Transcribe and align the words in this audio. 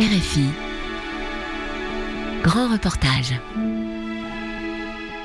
RFI. 0.00 0.44
Grand 2.44 2.70
reportage. 2.70 3.34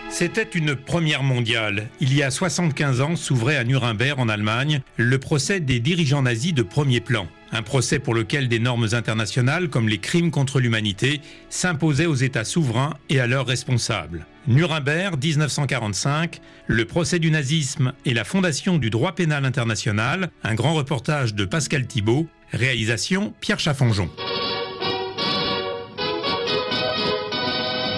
C'était 0.09 0.41
une 0.41 0.75
première 0.75 1.21
mondiale. 1.21 1.89
Il 1.99 2.11
y 2.11 2.23
a 2.23 2.31
75 2.31 3.01
ans 3.01 3.15
s'ouvrait 3.15 3.57
à 3.57 3.65
Nuremberg, 3.65 4.19
en 4.19 4.29
Allemagne, 4.29 4.81
le 4.97 5.19
procès 5.19 5.59
des 5.59 5.79
dirigeants 5.79 6.23
nazis 6.23 6.55
de 6.55 6.63
premier 6.63 7.01
plan. 7.01 7.27
Un 7.51 7.61
procès 7.61 7.99
pour 7.99 8.15
lequel 8.15 8.47
des 8.47 8.57
normes 8.57 8.87
internationales, 8.93 9.69
comme 9.69 9.87
les 9.87 9.99
crimes 9.99 10.31
contre 10.31 10.59
l'humanité, 10.59 11.21
s'imposaient 11.51 12.07
aux 12.07 12.15
États 12.15 12.43
souverains 12.43 12.95
et 13.09 13.19
à 13.19 13.27
leurs 13.27 13.45
responsables. 13.45 14.25
Nuremberg, 14.47 15.23
1945, 15.23 16.41
le 16.65 16.85
procès 16.85 17.19
du 17.19 17.29
nazisme 17.29 17.93
et 18.05 18.15
la 18.15 18.23
fondation 18.23 18.79
du 18.79 18.89
droit 18.89 19.13
pénal 19.13 19.45
international, 19.45 20.31
un 20.43 20.55
grand 20.55 20.73
reportage 20.73 21.35
de 21.35 21.45
Pascal 21.45 21.85
Thibault, 21.85 22.25
réalisation 22.51 23.35
Pierre 23.39 23.59
Chaffonjon. 23.59 24.09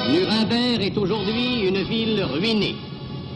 Nuremberg 0.10 0.82
est 0.82 0.98
aujourd'hui 0.98 1.68
une 1.68 1.84
ville 1.84 2.24
ruinée. 2.24 2.76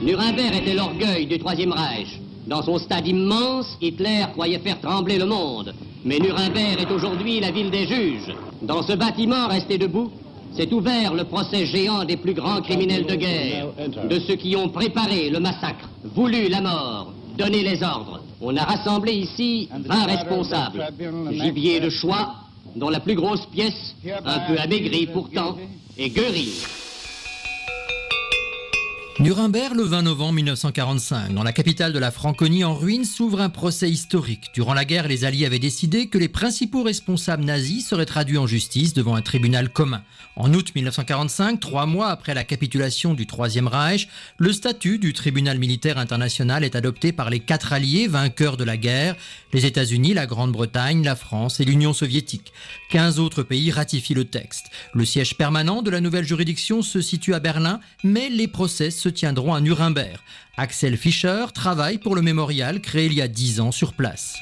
Nuremberg 0.01 0.55
était 0.55 0.75
l'orgueil 0.75 1.25
du 1.25 1.39
Troisième 1.39 1.73
Reich. 1.73 2.19
Dans 2.47 2.61
son 2.61 2.77
stade 2.77 3.07
immense, 3.07 3.77
Hitler 3.81 4.25
croyait 4.33 4.59
faire 4.59 4.79
trembler 4.79 5.17
le 5.17 5.25
monde. 5.25 5.73
Mais 6.05 6.19
Nuremberg 6.19 6.79
est 6.79 6.91
aujourd'hui 6.91 7.39
la 7.39 7.51
ville 7.51 7.71
des 7.71 7.87
juges. 7.87 8.33
Dans 8.61 8.83
ce 8.83 8.93
bâtiment 8.93 9.47
resté 9.47 9.77
debout, 9.77 10.11
s'est 10.55 10.71
ouvert 10.71 11.13
le 11.13 11.23
procès 11.23 11.65
géant 11.65 12.03
des 12.05 12.17
plus 12.17 12.33
grands 12.33 12.61
criminels 12.61 13.05
de 13.05 13.15
guerre, 13.15 13.67
de 14.07 14.19
ceux 14.19 14.35
qui 14.35 14.55
ont 14.55 14.69
préparé 14.69 15.29
le 15.29 15.39
massacre, 15.39 15.89
voulu 16.03 16.49
la 16.49 16.61
mort, 16.61 17.13
donné 17.37 17.61
les 17.63 17.81
ordres. 17.83 18.21
On 18.41 18.55
a 18.55 18.63
rassemblé 18.63 19.13
ici 19.13 19.69
20 19.71 20.05
responsables, 20.05 20.87
gibier 21.31 21.79
de 21.79 21.89
choix, 21.89 22.35
dont 22.75 22.89
la 22.89 22.99
plus 22.99 23.15
grosse 23.15 23.45
pièce, 23.47 23.95
un 24.25 24.39
peu 24.47 24.59
amaigrie 24.59 25.07
pourtant, 25.07 25.55
est 25.99 26.09
Göring. 26.09 26.88
Nuremberg, 29.19 29.75
le 29.75 29.83
20 29.83 30.03
novembre 30.03 30.31
1945, 30.35 31.33
dans 31.33 31.43
la 31.43 31.51
capitale 31.51 31.91
de 31.91 31.99
la 31.99 32.09
Franconie 32.09 32.63
en 32.63 32.73
ruine, 32.73 33.03
s'ouvre 33.03 33.41
un 33.41 33.49
procès 33.49 33.89
historique. 33.89 34.51
Durant 34.53 34.73
la 34.73 34.85
guerre, 34.85 35.09
les 35.09 35.25
Alliés 35.25 35.45
avaient 35.45 35.59
décidé 35.59 36.07
que 36.07 36.17
les 36.17 36.29
principaux 36.29 36.83
responsables 36.83 37.43
nazis 37.43 37.85
seraient 37.85 38.05
traduits 38.05 38.37
en 38.37 38.47
justice 38.47 38.93
devant 38.93 39.15
un 39.15 39.21
tribunal 39.21 39.73
commun. 39.73 40.03
En 40.37 40.53
août 40.53 40.71
1945, 40.73 41.59
trois 41.59 41.85
mois 41.85 42.07
après 42.07 42.33
la 42.33 42.45
capitulation 42.45 43.13
du 43.13 43.27
Troisième 43.27 43.67
Reich, 43.67 44.07
le 44.37 44.53
statut 44.53 44.99
du 44.99 45.11
tribunal 45.11 45.59
militaire 45.59 45.97
international 45.97 46.63
est 46.63 46.77
adopté 46.77 47.11
par 47.11 47.29
les 47.29 47.41
quatre 47.41 47.73
alliés 47.73 48.07
vainqueurs 48.07 48.55
de 48.55 48.63
la 48.63 48.77
guerre, 48.77 49.17
les 49.51 49.65
États-Unis, 49.65 50.13
la 50.13 50.27
Grande-Bretagne, 50.27 51.03
la 51.03 51.17
France 51.17 51.59
et 51.59 51.65
l'Union 51.65 51.91
soviétique. 51.91 52.53
Quinze 52.89 53.19
autres 53.19 53.43
pays 53.43 53.69
ratifient 53.69 54.13
le 54.13 54.23
texte. 54.23 54.67
Le 54.93 55.03
siège 55.03 55.35
permanent 55.35 55.81
de 55.81 55.89
la 55.89 55.99
nouvelle 55.99 56.25
juridiction 56.25 56.81
se 56.81 57.01
situe 57.01 57.33
à 57.33 57.41
Berlin, 57.41 57.81
mais 58.05 58.29
les 58.29 58.47
procès 58.47 58.91
se 58.91 59.08
tiendront 59.09 59.53
à 59.53 59.61
Nuremberg. 59.61 60.19
Axel 60.57 60.97
Fischer 60.97 61.45
travaille 61.53 61.97
pour 61.97 62.15
le 62.15 62.21
mémorial 62.21 62.81
créé 62.81 63.05
il 63.05 63.13
y 63.13 63.21
a 63.21 63.27
dix 63.27 63.59
ans 63.59 63.71
sur 63.71 63.93
place. 63.93 64.35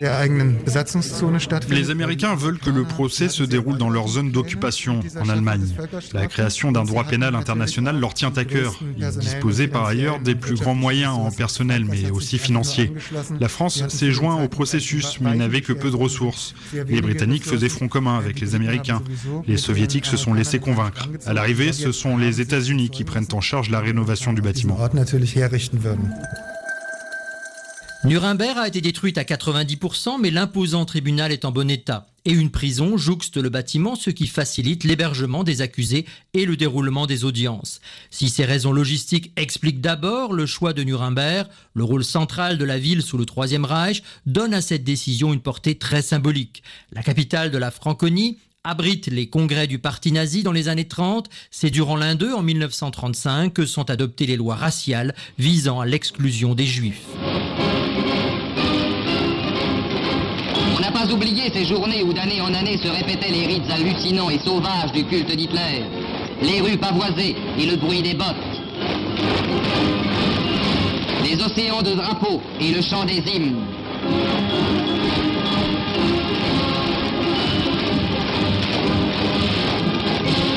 Les 0.00 1.90
Américains 1.90 2.34
veulent 2.34 2.58
que 2.58 2.70
le 2.70 2.82
procès 2.82 3.28
se 3.28 3.44
déroule 3.44 3.78
dans 3.78 3.90
leur 3.90 4.08
zone 4.08 4.32
d'occupation 4.32 5.00
en 5.20 5.28
Allemagne. 5.28 5.68
La 6.12 6.26
création 6.26 6.72
d'un 6.72 6.82
droit 6.82 7.04
pénal 7.04 7.36
international 7.36 8.00
leur 8.00 8.12
tient 8.12 8.32
à 8.34 8.44
cœur. 8.44 8.80
Ils 8.98 9.08
disposaient 9.18 9.68
par 9.68 9.86
ailleurs 9.86 10.18
des 10.18 10.34
plus 10.34 10.56
grands 10.56 10.74
moyens 10.74 11.14
en 11.14 11.30
personnel, 11.30 11.84
mais 11.84 12.10
aussi 12.10 12.38
financiers. 12.38 12.92
La 13.38 13.48
France 13.48 13.86
s'est 13.88 14.10
joint 14.10 14.42
au 14.42 14.48
processus, 14.48 15.20
mais 15.20 15.34
n'avait 15.36 15.60
que 15.60 15.72
peu 15.72 15.90
de 15.90 15.96
ressources. 15.96 16.54
Les 16.72 17.00
Britanniques 17.00 17.44
faisaient 17.44 17.68
front 17.68 17.88
commun 17.88 18.18
avec 18.18 18.40
les 18.40 18.56
Américains. 18.56 19.02
Les 19.46 19.56
Soviétiques 19.56 20.06
se 20.06 20.16
sont 20.16 20.34
laissés 20.34 20.58
convaincre. 20.58 21.08
À 21.24 21.32
l'arrivée, 21.32 21.72
ce 21.72 21.92
sont 21.92 22.16
les 22.16 22.40
États-Unis 22.40 22.90
qui 22.90 23.04
prennent 23.04 23.26
en 23.32 23.40
charge 23.40 23.70
la 23.70 23.80
rénovation 23.80 24.32
du 24.32 24.42
bâtiment. 24.42 24.76
Nuremberg 28.04 28.58
a 28.58 28.68
été 28.68 28.82
détruite 28.82 29.16
à 29.16 29.22
90%, 29.22 30.20
mais 30.20 30.30
l'imposant 30.30 30.84
tribunal 30.84 31.32
est 31.32 31.46
en 31.46 31.52
bon 31.52 31.70
état. 31.70 32.06
Et 32.26 32.32
une 32.32 32.50
prison 32.50 32.98
jouxte 32.98 33.38
le 33.38 33.48
bâtiment, 33.48 33.96
ce 33.96 34.10
qui 34.10 34.26
facilite 34.26 34.84
l'hébergement 34.84 35.42
des 35.42 35.62
accusés 35.62 36.04
et 36.34 36.44
le 36.44 36.54
déroulement 36.58 37.06
des 37.06 37.24
audiences. 37.24 37.80
Si 38.10 38.28
ces 38.28 38.44
raisons 38.44 38.72
logistiques 38.72 39.32
expliquent 39.36 39.80
d'abord 39.80 40.34
le 40.34 40.44
choix 40.44 40.74
de 40.74 40.82
Nuremberg, 40.82 41.48
le 41.72 41.82
rôle 41.84 42.04
central 42.04 42.58
de 42.58 42.64
la 42.66 42.78
ville 42.78 43.00
sous 43.00 43.16
le 43.16 43.24
Troisième 43.24 43.64
Reich 43.64 44.02
donne 44.26 44.52
à 44.52 44.60
cette 44.60 44.84
décision 44.84 45.32
une 45.32 45.40
portée 45.40 45.76
très 45.76 46.02
symbolique. 46.02 46.62
La 46.92 47.02
capitale 47.02 47.50
de 47.50 47.58
la 47.58 47.70
Franconie 47.70 48.36
abrite 48.64 49.06
les 49.06 49.28
congrès 49.28 49.66
du 49.66 49.78
parti 49.78 50.12
nazi 50.12 50.42
dans 50.42 50.52
les 50.52 50.68
années 50.68 50.88
30. 50.88 51.30
C'est 51.50 51.70
durant 51.70 51.96
l'un 51.96 52.16
d'eux, 52.16 52.34
en 52.34 52.42
1935, 52.42 53.54
que 53.54 53.64
sont 53.64 53.88
adoptées 53.88 54.26
les 54.26 54.36
lois 54.36 54.56
raciales 54.56 55.14
visant 55.38 55.80
à 55.80 55.86
l'exclusion 55.86 56.54
des 56.54 56.66
juifs. 56.66 57.02
Oublié 61.12 61.52
ces 61.52 61.66
journées 61.66 62.02
où 62.02 62.12
d'année 62.12 62.40
en 62.40 62.52
année 62.54 62.78
se 62.78 62.88
répétaient 62.88 63.30
les 63.30 63.46
rites 63.46 63.70
hallucinants 63.70 64.30
et 64.30 64.38
sauvages 64.38 64.90
du 64.92 65.04
culte 65.04 65.36
d'Hitler. 65.36 65.84
Les 66.42 66.60
rues 66.60 66.78
pavoisées 66.78 67.36
et 67.58 67.66
le 67.66 67.76
bruit 67.76 68.02
des 68.02 68.14
bottes. 68.14 68.34
Les 71.22 71.40
océans 71.40 71.82
de 71.82 71.92
drapeaux 71.92 72.40
et 72.58 72.72
le 72.72 72.80
chant 72.80 73.04
des 73.04 73.18
hymnes. 73.18 73.60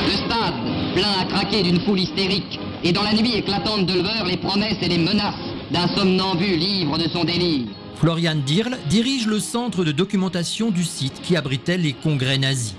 Le 0.06 0.12
stade, 0.12 0.54
plein 0.94 1.12
à 1.20 1.24
craquer 1.26 1.62
d'une 1.62 1.80
foule 1.80 2.00
hystérique. 2.00 2.58
Et 2.82 2.92
dans 2.92 3.02
la 3.02 3.12
nuit 3.12 3.36
éclatante 3.36 3.86
de 3.86 4.00
l'heure, 4.00 4.24
les 4.26 4.38
promesses 4.38 4.82
et 4.82 4.88
les 4.88 4.98
menaces 4.98 5.34
d'un 5.70 5.86
somnambule 5.94 6.62
ivre 6.62 6.98
de 6.98 7.08
son 7.08 7.22
délire. 7.24 7.66
Florian 7.98 8.36
Dirl 8.36 8.78
dirige 8.88 9.26
le 9.26 9.40
centre 9.40 9.84
de 9.84 9.90
documentation 9.90 10.70
du 10.70 10.84
site 10.84 11.20
qui 11.20 11.34
abritait 11.34 11.76
les 11.78 11.94
congrès 11.94 12.38
nazis. 12.38 12.76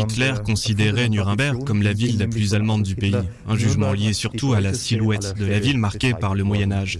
Hitler 0.00 0.34
considérait 0.44 1.08
Nuremberg 1.08 1.64
comme 1.64 1.82
la 1.82 1.92
ville 1.92 2.18
la 2.18 2.26
plus 2.26 2.54
allemande 2.54 2.82
du 2.82 2.94
pays, 2.94 3.16
un 3.48 3.56
jugement 3.56 3.92
lié 3.92 4.12
surtout 4.12 4.52
à 4.52 4.60
la 4.60 4.74
silhouette 4.74 5.34
de 5.38 5.46
la 5.46 5.58
ville 5.58 5.78
marquée 5.78 6.14
par 6.14 6.34
le 6.34 6.44
Moyen 6.44 6.72
Âge. 6.72 6.98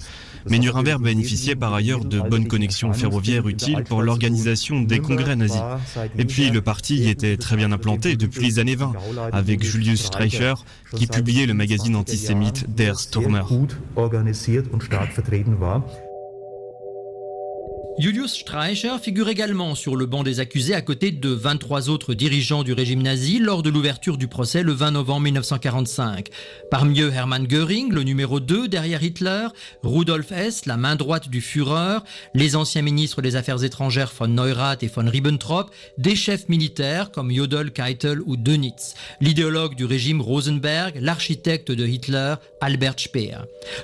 Mais 0.48 0.58
Nuremberg 0.58 1.02
bénéficiait 1.02 1.54
par 1.54 1.74
ailleurs 1.74 2.04
de 2.04 2.20
bonnes 2.20 2.48
connexions 2.48 2.92
ferroviaires 2.92 3.46
utiles 3.46 3.84
pour 3.84 4.02
l'organisation 4.02 4.80
des 4.80 4.98
congrès 4.98 5.36
nazis. 5.36 5.60
Et 6.18 6.24
puis 6.24 6.50
le 6.50 6.62
parti 6.62 6.96
y 6.96 7.10
était 7.10 7.36
très 7.36 7.56
bien 7.56 7.72
implanté 7.72 8.16
depuis 8.16 8.46
les 8.46 8.58
années 8.58 8.76
20, 8.76 8.92
avec 9.32 9.62
Julius 9.62 10.04
Streicher, 10.04 10.54
qui 10.96 11.06
publiait 11.06 11.46
le 11.46 11.54
magazine 11.54 11.96
antisémite 11.96 12.74
Der 12.74 12.98
Stürmer. 12.98 13.42
Julius 17.98 18.34
Streicher 18.34 18.96
figure 19.02 19.28
également 19.28 19.74
sur 19.74 19.94
le 19.94 20.06
banc 20.06 20.22
des 20.22 20.40
accusés 20.40 20.74
à 20.74 20.80
côté 20.80 21.10
de 21.10 21.28
23 21.28 21.90
autres 21.90 22.14
dirigeants 22.14 22.62
du 22.62 22.72
régime 22.72 23.02
nazi 23.02 23.38
lors 23.38 23.62
de 23.62 23.68
l'ouverture 23.68 24.16
du 24.16 24.26
procès 24.26 24.62
le 24.62 24.72
20 24.72 24.92
novembre 24.92 25.20
1945. 25.22 26.28
Parmi 26.70 27.00
eux 27.02 27.12
Hermann 27.12 27.46
Göring, 27.46 27.92
le 27.92 28.02
numéro 28.02 28.40
2 28.40 28.68
derrière 28.68 29.02
Hitler, 29.02 29.48
Rudolf 29.82 30.32
Hess, 30.32 30.64
la 30.64 30.78
main 30.78 30.96
droite 30.96 31.28
du 31.28 31.40
Führer, 31.42 31.98
les 32.34 32.56
anciens 32.56 32.80
ministres 32.80 33.20
des 33.20 33.36
Affaires 33.36 33.64
étrangères 33.64 34.12
von 34.16 34.28
Neurath 34.28 34.82
et 34.82 34.88
von 34.88 35.06
Ribbentrop, 35.06 35.70
des 35.98 36.16
chefs 36.16 36.48
militaires 36.48 37.10
comme 37.10 37.30
Jodl, 37.30 37.70
Keitel 37.70 38.20
ou 38.24 38.36
Dönitz, 38.36 38.94
l'idéologue 39.20 39.74
du 39.74 39.84
régime 39.84 40.22
Rosenberg, 40.22 40.96
l'architecte 41.00 41.70
de 41.70 41.86
Hitler, 41.86 42.36
Albert 42.62 42.98
Speer. 42.98 43.38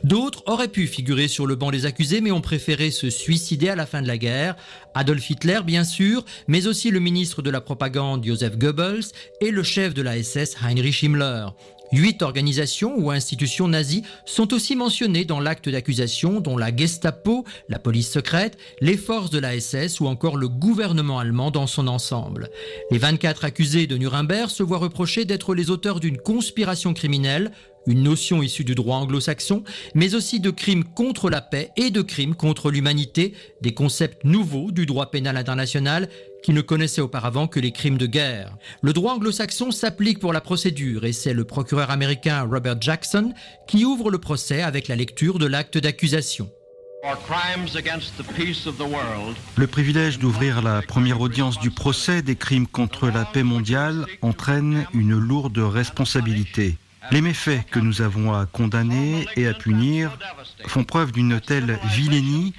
D'autres 0.04 0.42
auraient 0.46 0.68
pu 0.68 0.86
figurer 0.86 1.28
sur 1.28 1.46
le 1.46 1.56
banc 1.56 1.70
des 1.70 1.84
accusés 1.84 2.20
mais 2.20 2.32
ont 2.32 2.40
préféré 2.40 2.90
se 2.90 3.10
suicider 3.10 3.68
à 3.68 3.76
la 3.76 3.84
fin 3.84 3.95
de 4.02 4.08
la 4.08 4.18
guerre, 4.18 4.56
Adolf 4.94 5.28
Hitler 5.30 5.60
bien 5.64 5.84
sûr, 5.84 6.24
mais 6.48 6.66
aussi 6.66 6.90
le 6.90 7.00
ministre 7.00 7.42
de 7.42 7.50
la 7.50 7.60
propagande 7.60 8.24
Joseph 8.24 8.58
Goebbels 8.58 9.04
et 9.40 9.50
le 9.50 9.62
chef 9.62 9.94
de 9.94 10.02
la 10.02 10.22
SS 10.22 10.56
Heinrich 10.62 11.02
Himmler. 11.02 11.46
Huit 11.92 12.22
organisations 12.22 12.98
ou 12.98 13.10
institutions 13.10 13.68
nazies 13.68 14.02
sont 14.24 14.52
aussi 14.52 14.74
mentionnées 14.74 15.24
dans 15.24 15.40
l'acte 15.40 15.68
d'accusation, 15.68 16.40
dont 16.40 16.56
la 16.56 16.74
Gestapo, 16.74 17.44
la 17.68 17.78
police 17.78 18.10
secrète, 18.10 18.58
les 18.80 18.96
forces 18.96 19.30
de 19.30 19.38
la 19.38 19.58
SS 19.58 20.00
ou 20.00 20.06
encore 20.06 20.36
le 20.36 20.48
gouvernement 20.48 21.18
allemand 21.18 21.50
dans 21.50 21.66
son 21.66 21.86
ensemble. 21.86 22.50
Les 22.90 22.98
24 22.98 23.44
accusés 23.44 23.86
de 23.86 23.96
Nuremberg 23.96 24.50
se 24.50 24.62
voient 24.62 24.78
reprocher 24.78 25.24
d'être 25.24 25.54
les 25.54 25.70
auteurs 25.70 26.00
d'une 26.00 26.18
conspiration 26.18 26.92
criminelle, 26.92 27.52
une 27.86 28.02
notion 28.02 28.42
issue 28.42 28.64
du 28.64 28.74
droit 28.74 28.96
anglo-saxon, 28.98 29.64
mais 29.94 30.14
aussi 30.14 30.40
de 30.40 30.50
crimes 30.50 30.84
contre 30.84 31.30
la 31.30 31.40
paix 31.40 31.70
et 31.76 31.90
de 31.90 32.02
crimes 32.02 32.34
contre 32.34 32.70
l'humanité, 32.70 33.34
des 33.60 33.74
concepts 33.74 34.24
nouveaux 34.24 34.70
du 34.70 34.86
droit 34.86 35.10
pénal 35.10 35.36
international 35.36 36.08
qui 36.42 36.52
ne 36.52 36.60
connaissaient 36.60 37.00
auparavant 37.00 37.48
que 37.48 37.60
les 37.60 37.72
crimes 37.72 37.98
de 37.98 38.06
guerre. 38.06 38.56
Le 38.82 38.92
droit 38.92 39.14
anglo-saxon 39.14 39.70
s'applique 39.70 40.18
pour 40.18 40.32
la 40.32 40.40
procédure 40.40 41.04
et 41.04 41.12
c'est 41.12 41.34
le 41.34 41.44
procureur 41.44 41.90
américain 41.90 42.42
Robert 42.42 42.80
Jackson 42.80 43.32
qui 43.66 43.84
ouvre 43.84 44.10
le 44.10 44.18
procès 44.18 44.62
avec 44.62 44.88
la 44.88 44.96
lecture 44.96 45.38
de 45.38 45.46
l'acte 45.46 45.78
d'accusation. 45.78 46.50
Le 49.56 49.66
privilège 49.66 50.18
d'ouvrir 50.18 50.62
la 50.62 50.82
première 50.82 51.20
audience 51.20 51.58
du 51.60 51.70
procès 51.70 52.22
des 52.22 52.36
crimes 52.36 52.66
contre 52.66 53.08
la 53.08 53.24
paix 53.24 53.44
mondiale 53.44 54.06
entraîne 54.22 54.86
une 54.92 55.16
lourde 55.16 55.58
responsabilité. 55.58 56.76
Les 57.12 57.20
méfaits 57.20 57.64
que 57.70 57.78
nous 57.78 58.02
avons 58.02 58.34
à 58.34 58.46
condamner 58.46 59.26
et 59.36 59.46
à 59.46 59.54
punir 59.54 60.16
font 60.66 60.84
preuve 60.84 61.12
d'une 61.12 61.40
telle 61.40 61.78
vilainie 61.94 62.52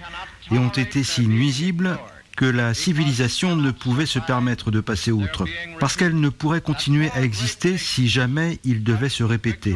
et 0.52 0.58
ont 0.58 0.70
été 0.70 1.04
si 1.04 1.28
nuisibles 1.28 1.98
que 2.38 2.46
la 2.46 2.74
civilisation 2.74 3.56
ne 3.56 3.72
pouvait 3.72 4.06
se 4.06 4.20
permettre 4.20 4.70
de 4.70 4.80
passer 4.80 5.12
outre, 5.12 5.46
parce 5.80 5.98
qu'elle 5.98 6.20
ne 6.20 6.30
pourrait 6.30 6.62
continuer 6.62 7.10
à 7.16 7.22
exister 7.24 7.78
si 7.78 8.08
jamais 8.08 8.60
il 8.64 8.84
devait 8.84 9.10
se 9.10 9.24
répéter. 9.24 9.76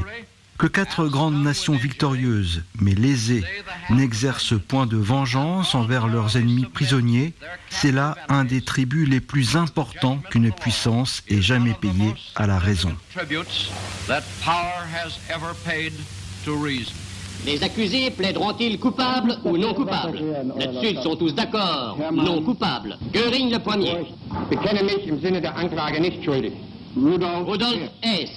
Que 0.61 0.67
quatre 0.67 1.07
grandes 1.07 1.41
nations 1.41 1.73
victorieuses, 1.73 2.61
mais 2.79 2.93
lésées, 2.93 3.43
n'exercent 3.89 4.53
point 4.67 4.85
de 4.85 4.95
vengeance 4.95 5.73
envers 5.73 6.05
leurs 6.05 6.37
ennemis 6.37 6.65
prisonniers, 6.65 7.33
c'est 7.71 7.91
là 7.91 8.15
un 8.29 8.43
des 8.43 8.61
tributs 8.61 9.07
les 9.07 9.21
plus 9.21 9.55
importants 9.55 10.19
qu'une 10.29 10.51
puissance 10.51 11.23
ait 11.27 11.41
jamais 11.41 11.73
payé 11.73 12.13
à 12.35 12.45
la 12.45 12.59
raison. 12.59 12.91
Les 17.43 17.63
accusés 17.63 18.11
plaideront-ils 18.11 18.79
coupables 18.79 19.39
ou 19.43 19.57
non 19.57 19.73
coupables? 19.73 20.19
Là-dessus, 20.59 20.89
ils 20.91 21.01
sont 21.01 21.15
tous 21.15 21.33
d'accord. 21.33 21.97
Non 22.13 22.43
coupables. 22.43 22.99
Göring 23.11 23.51
le 23.51 23.57
premier. 23.57 23.97
Rudolf 26.95 27.79
S. 28.03 28.29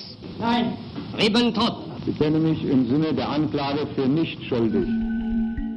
Ribbentrop. 1.18 1.93
Ich 2.06 2.18
kenne 2.18 2.38
mich 2.38 2.62
im 2.64 2.86
Sinne 2.86 3.14
der 3.14 3.28
Anklage 3.30 3.86
für 3.94 4.06
nicht 4.08 4.42
schuldig. 4.44 5.13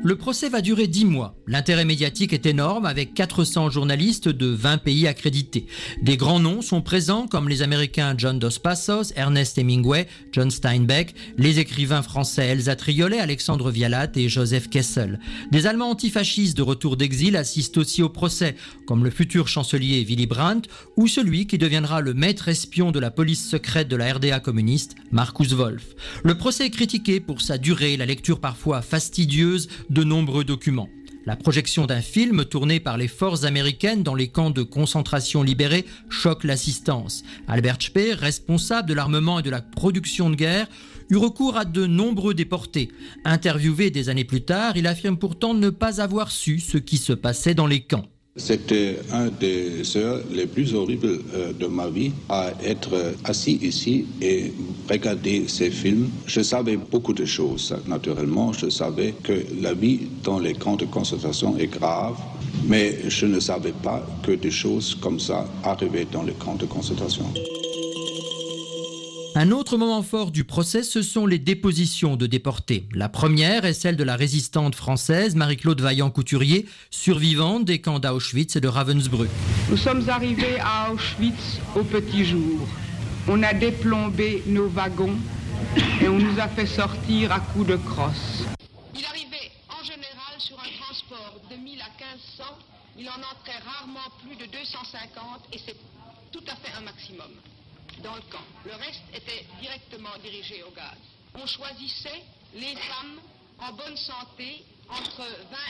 Le 0.08 0.16
procès 0.16 0.48
va 0.48 0.62
durer 0.62 0.88
dix 0.88 1.04
mois. 1.04 1.36
L'intérêt 1.48 1.84
médiatique 1.84 2.32
est 2.32 2.46
énorme 2.46 2.86
avec 2.86 3.14
400 3.14 3.72
journalistes 3.72 4.30
de 4.30 4.48
20 4.48 4.78
pays 4.78 5.06
accrédités. 5.06 5.66
Des 6.02 6.16
grands 6.16 6.40
noms 6.40 6.62
sont 6.62 6.82
présents 6.82 7.28
comme 7.28 7.50
les 7.50 7.62
Américains 7.62 8.16
John 8.18 8.40
Dos 8.40 8.58
Passos, 8.64 9.12
Ernest 9.18 9.58
Hemingway, 9.58 10.08
John 10.32 10.50
Steinbeck, 10.50 11.14
les 11.38 11.60
écrivains 11.60 12.04
français 12.04 12.48
Elsa 12.48 12.78
Triolet, 12.78 13.20
Alexandre 13.20 13.70
Vialat 13.70 14.12
et 14.16 14.30
Joseph 14.30 14.70
Kessel. 14.70 15.20
Des 15.52 15.68
Allemands 15.68 15.90
antifascistes 15.90 16.56
de 16.56 16.62
retour 16.62 16.96
d'exil 16.96 17.36
assistent 17.36 17.80
aussi 17.80 18.02
au 18.02 18.08
procès, 18.08 18.56
comme 18.86 19.04
le 19.04 19.10
futur 19.10 19.50
chancelier 19.50 20.06
Willy 20.06 20.26
Brandt 20.26 20.70
ou 20.96 21.10
celui 21.10 21.48
qui 21.48 21.58
deviendra 21.58 22.00
le 22.00 22.14
maître 22.14 22.48
espion 22.48 22.94
de 22.94 23.02
la 23.02 23.12
police 23.12 23.46
secrète 23.46 23.90
de 23.90 23.98
la 23.98 24.14
RDA 24.14 24.40
communiste, 24.40 24.96
Markus 25.12 25.52
Wolf. 25.52 25.96
Le 26.24 26.38
procès 26.38 26.68
est 26.68 26.70
critiqué 26.70 27.20
pour 27.20 27.42
sa 27.42 27.58
durée, 27.58 27.98
la 27.98 28.06
lecture 28.06 28.40
parfois 28.40 28.82
fastidieuse 28.82 29.68
nombreux 30.04 30.44
documents. 30.44 30.90
La 31.28 31.36
projection 31.36 31.86
d'un 31.86 32.02
film 32.02 32.46
tourné 32.46 32.80
par 32.80 32.98
les 32.98 33.10
forces 33.10 33.44
américaines 33.44 34.02
dans 34.02 34.16
les 34.16 34.30
camps 34.30 34.50
de 34.50 34.64
concentration 34.64 35.44
libérés 35.44 35.86
choque 36.10 36.46
l'assistance. 36.46 37.24
Albert 37.50 37.82
Speer, 37.82 38.14
responsable 38.14 38.88
de 38.88 38.94
l'armement 38.94 39.40
et 39.40 39.44
de 39.44 39.50
la 39.50 39.62
production 39.62 40.30
de 40.30 40.36
guerre, 40.36 40.68
eut 41.10 41.18
recours 41.18 41.58
à 41.58 41.66
de 41.66 41.86
nombreux 41.86 42.34
déportés. 42.34 42.90
Interviewé 43.26 43.92
des 43.92 44.08
années 44.08 44.24
plus 44.24 44.46
tard, 44.46 44.78
il 44.78 44.88
affirme 44.88 45.18
pourtant 45.18 45.54
ne 45.54 45.70
pas 45.70 46.02
avoir 46.02 46.32
su 46.32 46.62
ce 46.62 46.78
qui 46.78 46.98
se 46.98 47.12
passait 47.12 47.56
dans 47.56 47.68
les 47.68 47.82
camps. 47.82 48.06
C'était 48.38 49.00
un 49.12 49.30
des 49.30 49.98
heures 49.98 50.22
les 50.32 50.46
plus 50.46 50.76
horribles 50.76 51.20
euh, 51.34 51.54
de 51.54 51.66
ma 51.66 51.90
vie 51.90 52.12
à 52.30 52.52
être 52.64 53.16
assis 53.24 53.58
ici 53.62 54.06
et 54.22 54.54
regarder 54.90 55.48
ces 55.48 55.72
films. 55.72 56.10
Je 56.28 56.42
savais 56.42 56.78
beaucoup 56.78 57.14
de 57.14 57.26
choses, 57.26 57.76
naturellement. 57.88 58.54
Je 58.54 58.70
savais 58.70 59.14
que 59.24 59.34
la 59.60 59.74
vie 59.74 60.02
dans 60.24 60.40
les 60.40 60.54
camps 60.54 60.76
de 60.76 60.86
concentration 60.86 61.58
est 61.58 61.68
grave, 61.68 62.18
mais 62.68 63.10
je 63.10 63.26
ne 63.26 63.40
savais 63.40 63.74
pas 63.84 64.06
que 64.24 64.34
des 64.34 64.52
choses 64.52 64.96
comme 64.96 65.20
ça 65.20 65.46
arrivaient 65.64 66.08
dans 66.12 66.24
les 66.24 66.34
camps 66.34 66.56
de 66.56 66.66
concentration. 66.66 67.26
Un 69.40 69.52
autre 69.52 69.78
moment 69.78 70.02
fort 70.02 70.32
du 70.32 70.46
procès, 70.46 70.82
ce 70.82 71.04
sont 71.04 71.28
les 71.28 71.38
dépositions 71.38 72.16
de 72.16 72.26
déportés. 72.26 72.90
La 72.92 73.08
première 73.08 73.66
est 73.66 73.76
celle 73.76 73.96
de 73.96 74.04
la 74.04 74.16
résistante 74.16 74.74
française 74.74 75.36
Marie-Claude 75.36 75.80
Vaillant-Couturier, 75.80 76.66
survivante 76.90 77.64
des 77.64 77.80
camps 77.80 78.00
d'Auschwitz 78.00 78.56
et 78.56 78.62
de 78.62 78.68
Ravensbrück. 78.68 79.30
Nous 79.70 79.78
sommes 79.78 80.10
arrivés 80.10 80.58
à 80.60 80.92
Auschwitz 80.92 81.60
au 81.76 81.84
petit 81.84 82.26
jour. 82.26 82.68
On 83.28 83.44
a 83.44 83.54
déplombé 83.54 84.42
nos 84.48 84.70
wagons 84.70 85.16
et 86.02 86.08
on 86.08 86.18
nous 86.18 86.40
a 86.40 86.48
fait 86.48 86.66
sortir 86.66 87.32
à 87.32 87.40
coups 87.40 87.68
de 87.68 87.76
crosse. 87.76 88.44
Il 88.96 89.06
arrivait 89.06 89.52
en 89.70 89.84
général 89.84 90.34
sur 90.40 90.58
un 90.58 90.82
transport 90.82 91.40
de 91.52 91.58
1000 91.58 91.80
à 91.80 91.94
1500. 92.40 92.44
Il 92.98 93.08
en 93.08 93.12
entrait 93.12 93.62
rarement 93.64 94.10
plus 94.26 94.36
de 94.36 94.52
250 94.52 95.54
et 95.54 95.60
c'est 95.64 95.76
tout 96.32 96.44
à 96.48 96.56
fait 96.56 96.74
un 96.76 96.82
maximum 96.82 97.30
dans 98.04 98.16
le 98.16 98.22
camp. 98.32 98.44
Le 98.66 98.72
reste 98.74 99.04
était 99.14 99.46
directement 99.62 100.16
dirigé 100.22 100.64
au 100.64 100.72
gaz. 100.76 100.98
On 101.36 101.46
choisissait 101.46 102.24
les 102.56 102.76
femmes 102.76 103.20
en 103.60 103.74
bonne 103.74 103.98
santé 103.98 104.64
entre 104.90 105.20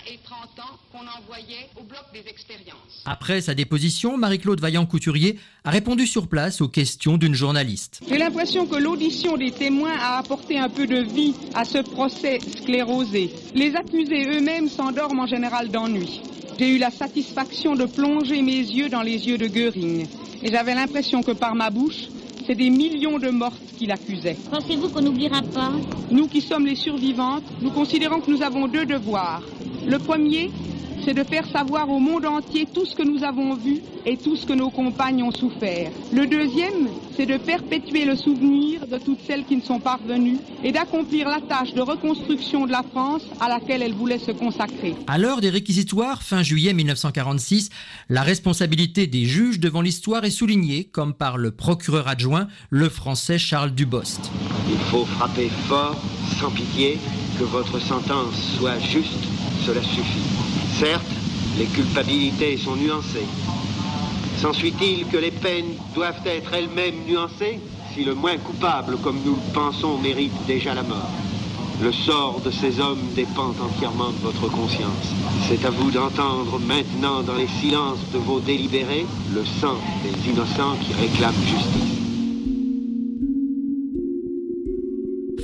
20 0.07 0.13
et 0.13 0.19
30 0.24 0.59
ans 0.59 0.77
qu'on 0.91 1.07
envoyait 1.07 1.69
au 1.79 1.83
bloc 1.83 2.03
des 2.13 2.29
expériences. 2.29 3.01
Après 3.06 3.41
sa 3.41 3.56
déposition, 3.56 4.18
Marie-Claude 4.18 4.62
Vaillant-Couturier 4.62 5.39
a 5.63 5.71
répondu 5.71 6.06
sur 6.06 6.27
place 6.27 6.62
aux 6.62 6.68
questions 6.68 7.18
d'une 7.18 7.33
journaliste. 7.33 8.01
J'ai 8.07 8.18
l'impression 8.18 8.68
que 8.68 8.75
l'audition 8.75 9.38
des 9.38 9.51
témoins 9.51 9.97
a 10.00 10.18
apporté 10.19 10.59
un 10.59 10.69
peu 10.69 10.85
de 10.85 11.01
vie 11.01 11.33
à 11.56 11.65
ce 11.65 11.79
procès 11.79 12.39
sclérosé. 12.39 13.31
Les 13.56 13.75
accusés 13.75 14.27
eux-mêmes 14.27 14.69
s'endorment 14.69 15.21
en 15.21 15.27
général 15.27 15.69
d'ennui. 15.69 16.21
J'ai 16.59 16.69
eu 16.69 16.77
la 16.77 16.91
satisfaction 16.91 17.75
de 17.75 17.85
plonger 17.85 18.41
mes 18.41 18.57
yeux 18.59 18.89
dans 18.89 19.03
les 19.03 19.27
yeux 19.27 19.38
de 19.38 19.47
Goering. 19.47 20.07
Et 20.44 20.51
j'avais 20.51 20.75
l'impression 20.75 21.24
que 21.24 21.31
par 21.31 21.56
ma 21.56 21.69
bouche, 21.69 22.07
c'est 22.48 22.56
des 22.56 22.70
millions 22.70 23.20
de 23.20 23.30
mortes 23.30 23.62
qu'il 23.76 23.92
accusait. 23.92 24.38
Pensez-vous 24.50 24.88
qu'on 24.88 25.02
n'oubliera 25.02 25.42
pas? 25.54 25.74
Nous 26.10 26.28
qui 26.28 26.40
sommes 26.40 26.66
les 26.66 26.76
survivantes, 26.76 27.44
nous 27.62 27.72
considérons 27.72 28.22
que 28.22 28.32
nous 28.32 28.42
avons 28.42 28.68
deux 28.68 28.86
devoirs. 28.86 29.44
Le 29.86 30.00
premier, 30.00 30.50
c'est 31.07 31.13
de 31.13 31.24
faire 31.24 31.48
savoir 31.48 31.89
au 31.89 32.00
monde 32.00 32.25
entier 32.25 32.68
tout 32.74 32.86
ce 32.86 32.94
que 32.94 33.01
nous 33.01 33.24
avons 33.24 33.56
vu 33.56 33.81
et 34.06 34.18
tout 34.18 34.36
ce 34.36 34.45
que 34.45 34.51
nos 34.51 34.69
compagnes 34.69 35.24
ont 35.24 35.31
souffert. 35.31 35.89
Le 36.12 36.27
deuxième, 36.27 36.89
c'est 37.15 37.25
de 37.25 37.38
perpétuer 37.38 38.04
le 38.04 38.18
souvenir 38.18 38.86
de 38.86 38.98
toutes 38.98 39.21
celles 39.25 39.45
qui 39.45 39.56
ne 39.56 39.62
sont 39.62 39.80
pas 39.80 39.95
revenues 39.95 40.39
et 40.65 40.74
d'accomplir 40.74 41.30
la 41.30 41.39
tâche 41.39 41.74
de 41.74 41.80
reconstruction 41.80 42.65
de 42.65 42.74
la 42.74 42.83
France 42.83 43.21
à 43.39 43.48
laquelle 43.48 43.83
elle 43.83 43.94
voulait 43.94 44.19
se 44.19 44.31
consacrer. 44.31 44.95
À 45.07 45.18
l'heure 45.18 45.39
des 45.39 45.50
réquisitoires, 45.50 46.24
fin 46.24 46.44
juillet 46.44 46.74
1946, 46.74 47.70
la 48.10 48.24
responsabilité 48.24 49.08
des 49.08 49.24
juges 49.24 49.62
devant 49.62 49.82
l'histoire 49.82 50.25
est 50.25 50.29
soulignée, 50.29 50.84
comme 50.84 51.13
par 51.13 51.38
le 51.38 51.51
procureur 51.51 52.10
adjoint, 52.10 52.50
le 52.70 52.89
français 52.89 53.38
Charles 53.38 53.72
Dubost. 53.72 54.29
Il 54.70 54.79
faut 54.91 55.05
frapper 55.05 55.48
fort, 55.70 55.96
sans 56.41 56.51
pitié, 56.51 56.98
que 57.39 57.46
votre 57.46 57.79
sentence 57.79 58.58
soit 58.58 58.77
juste, 58.79 59.24
cela 59.65 59.82
suffit. 59.82 60.37
Certes, 60.79 61.01
les 61.57 61.65
culpabilités 61.65 62.55
sont 62.55 62.75
nuancées. 62.75 63.25
S'ensuit-il 64.39 65.07
que 65.07 65.17
les 65.17 65.31
peines 65.31 65.74
doivent 65.96 66.22
être 66.25 66.53
elles-mêmes 66.53 67.03
nuancées 67.07 67.60
si 67.96 68.03
le 68.03 68.13
moins 68.13 68.38
coupable, 68.38 68.98
comme 68.98 69.19
nous 69.25 69.34
le 69.34 69.53
pensons, 69.53 69.98
mérite 69.98 70.46
déjà 70.46 70.75
la 70.75 70.84
mort? 70.84 71.10
Le 71.81 71.91
sort 71.91 72.41
de 72.46 72.51
ces 72.51 72.79
hommes 72.79 73.07
dépend 73.15 73.55
entièrement 73.60 74.12
de 74.12 74.19
votre 74.22 74.48
conscience. 74.50 75.15
C'est 75.48 75.65
à 75.65 75.72
vous 75.72 75.89
d'entendre 75.89 76.60
maintenant 76.60 77.24
dans 77.24 77.36
les 77.36 77.48
silences 77.48 78.12
de 78.13 78.19
vos 78.19 78.39
délibérés 78.39 79.07
le 79.34 79.43
sang 79.46 79.77
des 80.03 80.29
innocents 80.29 80.75
qui 80.75 80.93
réclament 80.93 81.43
justice. 81.43 81.97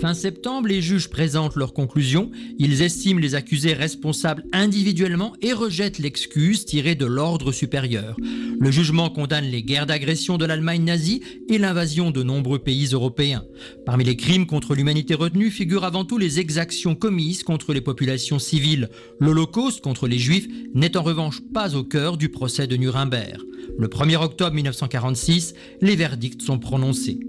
Fin 0.04 0.14
septembre, 0.14 0.68
les 0.68 0.82
juges 0.82 1.10
présentent 1.10 1.56
leurs 1.56 1.72
conclusions. 1.72 2.30
Ils 2.60 2.82
estiment 2.82 3.22
les 3.22 3.36
accusés 3.36 3.72
responsables 3.72 4.44
individuellement 4.52 5.32
et 5.42 5.54
rejettent 5.54 5.98
l'excuse 5.98 6.66
tirée 6.66 6.96
de 6.96 7.06
l'ordre 7.06 7.54
supérieur. 7.54 8.18
Le 8.60 8.70
jugement 8.70 9.10
condamne 9.10 9.46
les 9.46 9.64
guerres 9.64 9.86
d'agression 9.86 10.38
de 10.38 10.44
l'Allemagne 10.44 10.84
nazie 10.84 11.22
et 11.48 11.58
l'invasion 11.58 12.12
de 12.12 12.22
nombreux 12.22 12.60
pays 12.60 12.88
européens. 12.92 13.46
Parmi 13.86 14.04
les 14.04 14.18
crimes 14.18 14.46
contre 14.46 14.76
l'humanité 14.76 15.14
retenus 15.14 15.54
figurent 15.54 15.86
avant 15.86 16.04
tout 16.04 16.18
les 16.18 16.38
exactions 16.42 16.96
commises 16.96 17.44
contre 17.44 17.74
les 17.74 17.80
populations 17.80 18.40
civiles. 18.40 18.90
L'Holocauste 19.22 19.80
contre 19.80 20.10
les 20.10 20.20
Juifs 20.20 20.50
n'est 20.74 20.98
en 20.98 21.02
revanche 21.04 21.40
pas 21.54 21.78
au 21.78 21.86
cœur 21.86 22.18
du 22.18 22.28
procès 22.28 22.68
de 22.68 22.76
Nuremberg. 22.76 23.38
Le 23.80 23.88
1er 23.88 24.18
octobre 24.18 24.54
1946, 24.54 25.54
les 25.80 25.96
verdicts 25.96 26.42
sont 26.42 26.60
prononcés. 26.60 27.22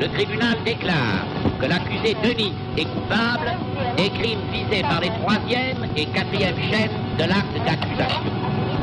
Le 0.00 0.08
tribunal 0.08 0.56
déclare 0.64 1.24
que 1.60 1.66
l'accusé 1.66 2.16
Denis 2.22 2.52
est 2.76 2.84
coupable 2.84 3.52
des 3.96 4.10
crimes 4.10 4.40
visés 4.52 4.82
par 4.82 5.00
les 5.00 5.10
troisième 5.10 5.86
et 5.96 6.06
quatrième 6.06 6.56
chefs 6.70 6.90
de 7.18 7.24
l'acte 7.24 7.56
d'accusation. 7.64 8.32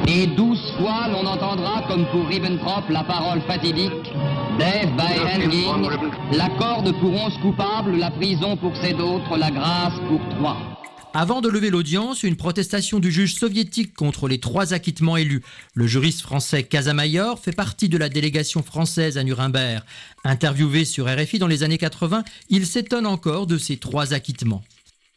Et 0.08 0.28
douze 0.28 0.74
fois 0.80 1.08
l'on 1.12 1.28
entendra, 1.28 1.84
comme 1.88 2.06
pour 2.06 2.26
Ribbentrop, 2.28 2.90
la 2.90 3.04
parole 3.04 3.42
fatidique 3.42 4.14
Death 4.58 4.90
by 4.98 6.38
la 6.38 6.50
corde 6.58 6.92
pour 7.00 7.14
onze 7.14 7.38
coupables, 7.42 7.98
la 7.98 8.12
prison 8.12 8.56
pour 8.58 8.76
sept 8.76 9.00
autres, 9.00 9.38
la 9.38 9.52
grâce 9.52 10.00
pour 10.08 10.20
trois. 10.38 10.79
Avant 11.14 11.42
de 11.42 11.50
lever 11.50 11.72
l'audience, 11.72 12.22
une 12.22 12.36
protestation 12.36 13.00
du 13.00 13.12
juge 13.12 13.34
soviétique 13.34 13.96
contre 13.96 14.28
les 14.28 14.40
trois 14.40 14.74
acquittements 14.74 15.18
élus. 15.18 15.42
Le 15.74 15.88
juriste 15.88 16.22
français 16.22 16.62
Casamayor 16.62 17.40
fait 17.40 17.52
partie 17.52 17.90
de 17.90 17.98
la 17.98 18.10
délégation 18.10 18.62
française 18.62 19.18
à 19.18 19.24
Nuremberg. 19.24 19.84
Interviewé 20.24 20.86
sur 20.86 21.08
RFI 21.08 21.40
dans 21.40 21.48
les 21.48 21.64
années 21.64 21.80
80, 21.80 22.24
il 22.50 22.68
s'étonne 22.68 23.08
encore 23.08 23.48
de 23.48 23.58
ces 23.58 23.78
trois 23.78 24.14
acquittements. 24.14 24.64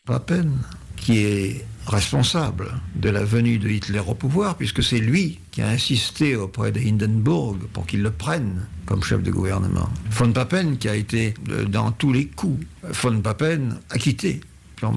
Papen, 0.06 0.50
qui 0.96 1.18
est 1.18 1.66
responsable 1.86 2.72
de 2.96 3.10
la 3.10 3.22
venue 3.22 3.58
de 3.58 3.68
Hitler 3.68 4.00
au 4.06 4.14
pouvoir, 4.14 4.56
puisque 4.56 4.82
c'est 4.82 4.98
lui 4.98 5.40
qui 5.50 5.60
a 5.60 5.68
insisté 5.68 6.36
auprès 6.36 6.72
de 6.72 6.80
Hindenburg 6.80 7.58
pour 7.74 7.86
qu'il 7.86 8.02
le 8.02 8.10
prenne 8.10 8.66
comme 8.86 9.02
chef 9.02 9.22
de 9.22 9.30
gouvernement. 9.30 9.90
Von 10.10 10.32
Papen, 10.32 10.78
qui 10.78 10.88
a 10.88 10.96
été 10.96 11.34
dans 11.68 11.92
tous 11.92 12.14
les 12.14 12.28
coups, 12.28 12.64
von 12.82 13.20
Papen 13.20 13.78
acquitté 13.90 14.40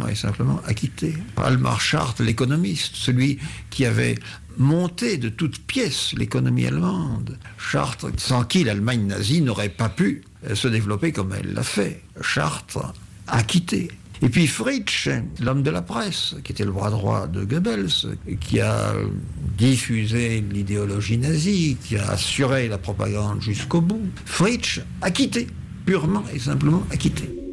et 0.09 0.15
simplement 0.15 0.61
acquitté. 0.65 1.13
Almar 1.37 1.79
Schart, 1.79 2.15
l'économiste, 2.19 2.95
celui 2.95 3.39
qui 3.69 3.85
avait 3.85 4.15
monté 4.57 5.17
de 5.17 5.29
toutes 5.29 5.59
pièces 5.59 6.13
l'économie 6.13 6.65
allemande. 6.65 7.37
Chartres, 7.57 8.07
sans 8.17 8.43
qui 8.43 8.63
l'Allemagne 8.63 9.05
nazie 9.05 9.41
n'aurait 9.41 9.69
pas 9.69 9.89
pu 9.89 10.23
se 10.53 10.67
développer 10.67 11.11
comme 11.11 11.33
elle 11.37 11.53
l'a 11.53 11.63
fait. 11.63 12.01
Chartres, 12.21 12.93
acquitté. 13.27 13.89
Et 14.21 14.29
puis 14.29 14.47
Fritsch, 14.47 15.09
l'homme 15.41 15.61
de 15.61 15.69
la 15.69 15.81
presse, 15.81 16.35
qui 16.43 16.53
était 16.53 16.63
le 16.63 16.71
bras 16.71 16.89
droit 16.89 17.27
de 17.27 17.43
Goebbels, 17.43 18.17
qui 18.39 18.61
a 18.61 18.93
diffusé 19.57 20.43
l'idéologie 20.51 21.17
nazie, 21.17 21.77
qui 21.83 21.97
a 21.97 22.11
assuré 22.11 22.69
la 22.69 22.77
propagande 22.77 23.41
jusqu'au 23.41 23.81
bout. 23.81 24.07
Fritsch, 24.25 24.79
acquitté, 25.01 25.47
purement 25.85 26.23
et 26.33 26.39
simplement 26.39 26.83
acquitté. 26.91 27.44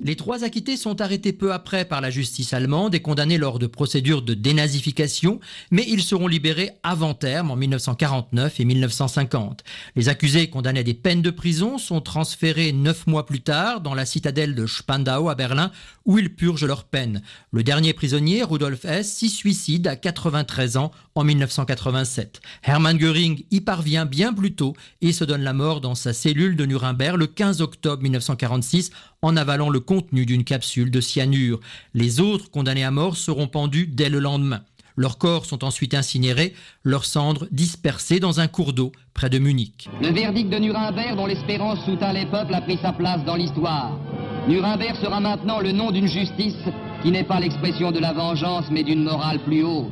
Les 0.00 0.14
trois 0.14 0.44
acquittés 0.44 0.76
sont 0.76 1.00
arrêtés 1.00 1.32
peu 1.32 1.52
après 1.52 1.84
par 1.84 2.00
la 2.00 2.10
justice 2.10 2.52
allemande 2.52 2.94
et 2.94 3.00
condamnés 3.00 3.36
lors 3.36 3.58
de 3.58 3.66
procédures 3.66 4.22
de 4.22 4.32
dénazification, 4.32 5.40
mais 5.72 5.84
ils 5.88 6.04
seront 6.04 6.28
libérés 6.28 6.70
avant 6.84 7.14
terme 7.14 7.50
en 7.50 7.56
1949 7.56 8.60
et 8.60 8.64
1950. 8.64 9.64
Les 9.96 10.08
accusés 10.08 10.50
condamnés 10.50 10.80
à 10.80 10.84
des 10.84 10.94
peines 10.94 11.20
de 11.20 11.30
prison 11.30 11.78
sont 11.78 12.00
transférés 12.00 12.72
neuf 12.72 13.08
mois 13.08 13.26
plus 13.26 13.40
tard 13.40 13.80
dans 13.80 13.94
la 13.94 14.06
citadelle 14.06 14.54
de 14.54 14.66
Spandau 14.66 15.28
à 15.30 15.34
Berlin, 15.34 15.72
où 16.04 16.16
ils 16.16 16.32
purgent 16.32 16.64
leur 16.64 16.84
peine. 16.84 17.22
Le 17.50 17.64
dernier 17.64 17.92
prisonnier, 17.92 18.44
Rudolf 18.44 18.84
Hess, 18.84 19.12
s'y 19.12 19.28
suicide 19.28 19.88
à 19.88 19.96
93 19.96 20.76
ans 20.76 20.92
en 21.16 21.24
1987. 21.24 22.40
Hermann 22.62 22.98
Göring 22.98 23.42
y 23.50 23.60
parvient 23.60 24.06
bien 24.06 24.32
plus 24.32 24.54
tôt 24.54 24.74
et 25.00 25.12
se 25.12 25.24
donne 25.24 25.42
la 25.42 25.52
mort 25.52 25.80
dans 25.80 25.96
sa 25.96 26.12
cellule 26.12 26.54
de 26.54 26.66
Nuremberg 26.66 27.16
le 27.16 27.26
15 27.26 27.60
octobre 27.62 28.02
1946 28.02 28.90
en 29.22 29.36
avalant 29.36 29.68
le 29.68 29.80
contenu 29.88 30.26
d'une 30.26 30.44
capsule 30.44 30.90
de 30.90 31.00
cyanure. 31.00 31.60
Les 31.94 32.20
autres 32.20 32.50
condamnés 32.50 32.84
à 32.84 32.90
mort 32.90 33.16
seront 33.16 33.46
pendus 33.48 33.86
dès 33.86 34.10
le 34.10 34.18
lendemain. 34.18 34.60
Leurs 34.96 35.16
corps 35.16 35.46
sont 35.46 35.64
ensuite 35.64 35.94
incinérés, 35.94 36.52
leurs 36.82 37.06
cendres 37.06 37.46
dispersées 37.52 38.20
dans 38.20 38.38
un 38.38 38.48
cours 38.48 38.74
d'eau 38.74 38.92
près 39.14 39.30
de 39.30 39.38
Munich. 39.38 39.88
Le 40.02 40.12
verdict 40.12 40.50
de 40.50 40.58
Nuremberg, 40.58 41.16
dont 41.16 41.24
l'espérance 41.24 41.82
soutint 41.86 42.12
les 42.12 42.26
peuples, 42.26 42.52
a 42.52 42.60
pris 42.60 42.78
sa 42.82 42.92
place 42.92 43.24
dans 43.24 43.36
l'histoire. 43.36 43.98
Nuremberg 44.46 44.96
sera 44.96 45.20
maintenant 45.20 45.60
le 45.60 45.72
nom 45.72 45.90
d'une 45.90 46.06
justice 46.06 46.62
qui 47.02 47.10
n'est 47.10 47.24
pas 47.24 47.40
l'expression 47.40 47.90
de 47.90 47.98
la 47.98 48.12
vengeance, 48.12 48.66
mais 48.70 48.82
d'une 48.82 49.04
morale 49.04 49.40
plus 49.44 49.64
haute. 49.64 49.86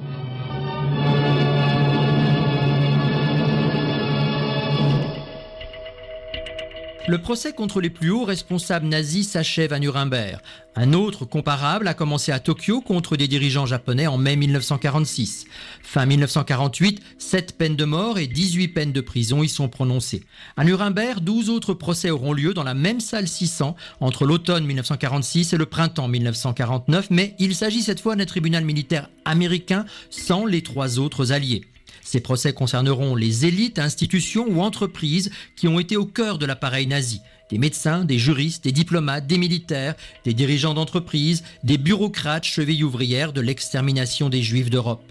Le 7.08 7.18
procès 7.18 7.52
contre 7.52 7.80
les 7.80 7.88
plus 7.88 8.10
hauts 8.10 8.24
responsables 8.24 8.88
nazis 8.88 9.28
s'achève 9.28 9.72
à 9.72 9.78
Nuremberg. 9.78 10.40
Un 10.74 10.92
autre 10.92 11.24
comparable 11.24 11.86
a 11.86 11.94
commencé 11.94 12.32
à 12.32 12.40
Tokyo 12.40 12.80
contre 12.80 13.16
des 13.16 13.28
dirigeants 13.28 13.64
japonais 13.64 14.08
en 14.08 14.18
mai 14.18 14.34
1946. 14.34 15.44
Fin 15.82 16.04
1948, 16.04 17.00
7 17.18 17.56
peines 17.56 17.76
de 17.76 17.84
mort 17.84 18.18
et 18.18 18.26
18 18.26 18.68
peines 18.68 18.92
de 18.92 19.00
prison 19.00 19.44
y 19.44 19.48
sont 19.48 19.68
prononcées. 19.68 20.24
À 20.56 20.64
Nuremberg, 20.64 21.20
12 21.20 21.48
autres 21.48 21.74
procès 21.74 22.10
auront 22.10 22.32
lieu 22.32 22.54
dans 22.54 22.64
la 22.64 22.74
même 22.74 22.98
salle 22.98 23.28
600 23.28 23.76
entre 24.00 24.26
l'automne 24.26 24.66
1946 24.66 25.52
et 25.52 25.56
le 25.58 25.66
printemps 25.66 26.08
1949, 26.08 27.06
mais 27.10 27.36
il 27.38 27.54
s'agit 27.54 27.82
cette 27.82 28.00
fois 28.00 28.16
d'un 28.16 28.26
tribunal 28.26 28.64
militaire 28.64 29.10
américain 29.24 29.84
sans 30.10 30.44
les 30.44 30.62
trois 30.62 30.98
autres 30.98 31.30
alliés. 31.30 31.66
Ces 32.06 32.20
procès 32.20 32.52
concerneront 32.52 33.16
les 33.16 33.46
élites, 33.46 33.80
institutions 33.80 34.46
ou 34.48 34.60
entreprises 34.60 35.32
qui 35.56 35.66
ont 35.66 35.80
été 35.80 35.96
au 35.96 36.06
cœur 36.06 36.38
de 36.38 36.46
l'appareil 36.46 36.86
nazi. 36.86 37.20
Des 37.50 37.58
médecins, 37.58 38.04
des 38.04 38.16
juristes, 38.16 38.62
des 38.62 38.70
diplomates, 38.70 39.26
des 39.26 39.38
militaires, 39.38 39.96
des 40.24 40.32
dirigeants 40.32 40.72
d'entreprises, 40.72 41.42
des 41.64 41.78
bureaucrates 41.78 42.44
chevilles 42.44 42.84
ouvrières 42.84 43.32
de 43.32 43.40
l'extermination 43.40 44.28
des 44.28 44.40
juifs 44.40 44.70
d'Europe. 44.70 45.02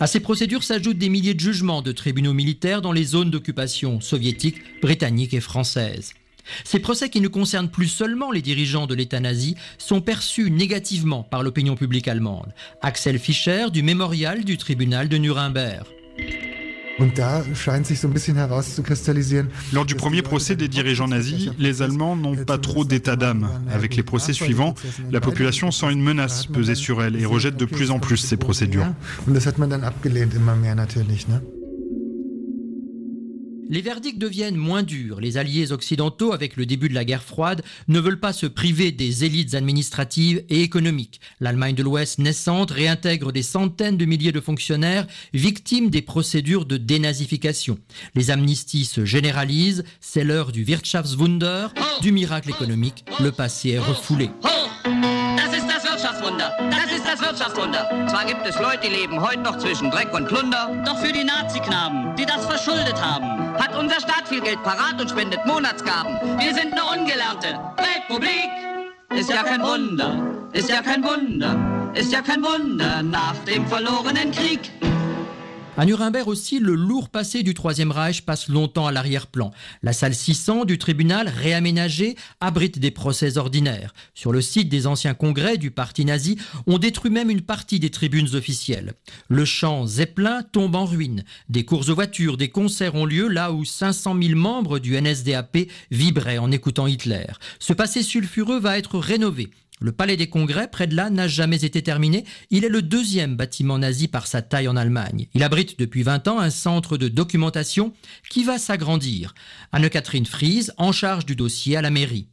À 0.00 0.08
ces 0.08 0.18
procédures 0.18 0.64
s'ajoutent 0.64 0.98
des 0.98 1.08
milliers 1.08 1.34
de 1.34 1.40
jugements 1.40 1.80
de 1.80 1.92
tribunaux 1.92 2.34
militaires 2.34 2.82
dans 2.82 2.92
les 2.92 3.04
zones 3.04 3.30
d'occupation 3.30 4.00
soviétiques, 4.00 4.80
britanniques 4.80 5.34
et 5.34 5.40
françaises. 5.40 6.12
Ces 6.64 6.80
procès 6.80 7.08
qui 7.08 7.20
ne 7.20 7.28
concernent 7.28 7.70
plus 7.70 7.86
seulement 7.86 8.32
les 8.32 8.42
dirigeants 8.42 8.88
de 8.88 8.96
l'État 8.96 9.20
nazi 9.20 9.54
sont 9.78 10.00
perçus 10.00 10.50
négativement 10.50 11.22
par 11.22 11.44
l'opinion 11.44 11.76
publique 11.76 12.08
allemande. 12.08 12.52
Axel 12.80 13.20
Fischer 13.20 13.66
du 13.72 13.84
mémorial 13.84 14.42
du 14.42 14.56
tribunal 14.56 15.08
de 15.08 15.18
Nuremberg. 15.18 15.86
Lors 19.72 19.84
du 19.84 19.94
premier 19.94 20.22
procès 20.22 20.56
des 20.56 20.68
dirigeants 20.68 21.08
nazis, 21.08 21.50
les 21.58 21.82
Allemands 21.82 22.16
n'ont 22.16 22.36
pas 22.36 22.58
trop 22.58 22.84
d'état 22.84 23.16
d'âme. 23.16 23.48
Avec 23.72 23.96
les 23.96 24.02
procès 24.02 24.32
suivants, 24.32 24.74
la 25.10 25.20
population 25.20 25.70
sent 25.70 25.92
une 25.92 26.02
menace 26.02 26.46
peser 26.46 26.74
sur 26.74 27.02
elle 27.02 27.16
et 27.16 27.24
rejette 27.24 27.56
de 27.56 27.64
plus 27.64 27.90
en 27.90 27.98
plus 27.98 28.16
ces 28.16 28.36
procédures. 28.36 28.86
Les 33.72 33.80
verdicts 33.80 34.18
deviennent 34.18 34.56
moins 34.56 34.82
durs. 34.82 35.18
Les 35.18 35.38
alliés 35.38 35.72
occidentaux, 35.72 36.34
avec 36.34 36.56
le 36.56 36.66
début 36.66 36.90
de 36.90 36.94
la 36.94 37.06
guerre 37.06 37.22
froide, 37.22 37.62
ne 37.88 38.00
veulent 38.00 38.20
pas 38.20 38.34
se 38.34 38.44
priver 38.44 38.92
des 38.92 39.24
élites 39.24 39.54
administratives 39.54 40.44
et 40.50 40.60
économiques. 40.60 41.22
L'Allemagne 41.40 41.74
de 41.74 41.82
l'Ouest 41.82 42.18
naissante 42.18 42.70
réintègre 42.70 43.32
des 43.32 43.42
centaines 43.42 43.96
de 43.96 44.04
milliers 44.04 44.30
de 44.30 44.42
fonctionnaires 44.42 45.06
victimes 45.32 45.88
des 45.88 46.02
procédures 46.02 46.66
de 46.66 46.76
dénazification. 46.76 47.78
Les 48.14 48.30
amnisties 48.30 48.84
se 48.84 49.06
généralisent. 49.06 49.84
C'est 50.02 50.22
l'heure 50.22 50.52
du 50.52 50.64
Wirtschaftswunder, 50.64 51.68
du 52.02 52.12
miracle 52.12 52.50
économique. 52.50 53.06
Le 53.20 53.32
passé 53.32 53.70
est 53.70 53.78
refoulé. 53.78 54.28
Das 57.12 57.20
Wirtschaftswunder. 57.20 58.06
Zwar 58.08 58.24
gibt 58.24 58.46
es 58.46 58.58
Leute, 58.58 58.88
die 58.88 58.94
leben 58.94 59.20
heute 59.20 59.40
noch 59.40 59.58
zwischen 59.58 59.90
Dreck 59.90 60.14
und 60.14 60.28
Plunder. 60.28 60.70
Doch 60.86 60.96
für 60.96 61.12
die 61.12 61.24
Nazi-Knaben, 61.24 62.16
die 62.16 62.24
das 62.24 62.46
verschuldet 62.46 62.98
haben, 63.02 63.54
hat 63.58 63.76
unser 63.76 63.96
Staat 64.00 64.28
viel 64.28 64.40
Geld 64.40 64.62
parat 64.62 64.98
und 64.98 65.10
spendet 65.10 65.44
Monatsgaben. 65.44 66.16
Wir 66.38 66.54
sind 66.54 66.72
eine 66.72 66.84
ungelernte 66.84 67.48
Republik. 68.08 68.48
Ist 69.10 69.28
ja 69.28 69.42
kein 69.42 69.62
Wunder, 69.62 70.16
ist 70.52 70.70
ja 70.70 70.80
kein 70.80 71.04
Wunder, 71.04 71.92
ist 71.92 72.10
ja 72.10 72.22
kein 72.22 72.42
Wunder 72.42 73.02
nach 73.02 73.34
dem 73.46 73.66
verlorenen 73.66 74.32
Krieg. 74.32 74.70
À 75.78 75.86
Nuremberg 75.86 76.28
aussi, 76.28 76.58
le 76.58 76.74
lourd 76.74 77.08
passé 77.08 77.42
du 77.42 77.54
Troisième 77.54 77.92
Reich 77.92 78.26
passe 78.26 78.48
longtemps 78.48 78.86
à 78.86 78.92
l'arrière-plan. 78.92 79.52
La 79.82 79.94
salle 79.94 80.14
600 80.14 80.66
du 80.66 80.76
tribunal, 80.76 81.28
réaménagée, 81.28 82.14
abrite 82.42 82.78
des 82.78 82.90
procès 82.90 83.38
ordinaires. 83.38 83.94
Sur 84.12 84.32
le 84.32 84.42
site 84.42 84.68
des 84.68 84.86
anciens 84.86 85.14
congrès 85.14 85.56
du 85.56 85.70
parti 85.70 86.04
nazi, 86.04 86.36
on 86.66 86.76
détruit 86.76 87.10
même 87.10 87.30
une 87.30 87.40
partie 87.40 87.80
des 87.80 87.88
tribunes 87.88 88.34
officielles. 88.34 88.92
Le 89.28 89.46
champ 89.46 89.86
Zeppelin 89.86 90.42
tombe 90.42 90.74
en 90.74 90.84
ruine. 90.84 91.24
Des 91.48 91.64
courses 91.64 91.88
aux 91.88 91.94
voitures, 91.94 92.36
des 92.36 92.50
concerts 92.50 92.94
ont 92.94 93.06
lieu 93.06 93.28
là 93.28 93.50
où 93.50 93.64
500 93.64 94.14
000 94.22 94.38
membres 94.38 94.78
du 94.78 95.00
NSDAP 95.00 95.56
vibraient 95.90 96.36
en 96.36 96.52
écoutant 96.52 96.86
Hitler. 96.86 97.24
Ce 97.60 97.72
passé 97.72 98.02
sulfureux 98.02 98.60
va 98.60 98.76
être 98.76 98.98
rénové. 98.98 99.48
Le 99.82 99.90
palais 99.90 100.16
des 100.16 100.28
congrès, 100.28 100.68
près 100.68 100.86
de 100.86 100.94
là, 100.94 101.10
n'a 101.10 101.26
jamais 101.26 101.64
été 101.64 101.82
terminé. 101.82 102.24
Il 102.50 102.64
est 102.64 102.68
le 102.68 102.82
deuxième 102.82 103.34
bâtiment 103.34 103.78
nazi 103.78 104.06
par 104.06 104.28
sa 104.28 104.40
taille 104.40 104.68
en 104.68 104.76
Allemagne. 104.76 105.26
Il 105.34 105.42
abrite 105.42 105.76
depuis 105.76 106.04
20 106.04 106.28
ans 106.28 106.38
un 106.38 106.50
centre 106.50 106.96
de 106.96 107.08
documentation 107.08 107.92
qui 108.30 108.44
va 108.44 108.58
s'agrandir. 108.58 109.34
Anne-Catherine 109.72 110.24
Fries, 110.24 110.68
en 110.76 110.92
charge 110.92 111.26
du 111.26 111.34
dossier 111.34 111.76
à 111.76 111.82
la 111.82 111.90
mairie. 111.90 112.28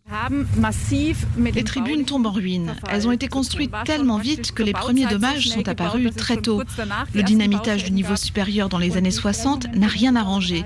Les 1.39 1.63
tribunes 1.63 2.05
tombent 2.05 2.27
en 2.27 2.31
ruine. 2.31 2.75
Elles 2.87 3.07
ont 3.07 3.11
été 3.11 3.27
construites 3.27 3.73
tellement 3.83 4.19
vite 4.19 4.51
que 4.51 4.61
les 4.61 4.73
premiers 4.73 5.07
dommages 5.07 5.49
sont 5.49 5.67
apparus 5.67 6.13
très 6.15 6.37
tôt. 6.37 6.61
Le 7.15 7.23
dynamitage 7.23 7.85
du 7.85 7.91
niveau 7.91 8.15
supérieur 8.15 8.69
dans 8.69 8.77
les 8.77 8.95
années 8.95 9.09
60 9.09 9.75
n'a 9.75 9.87
rien 9.87 10.15
arrangé. 10.15 10.63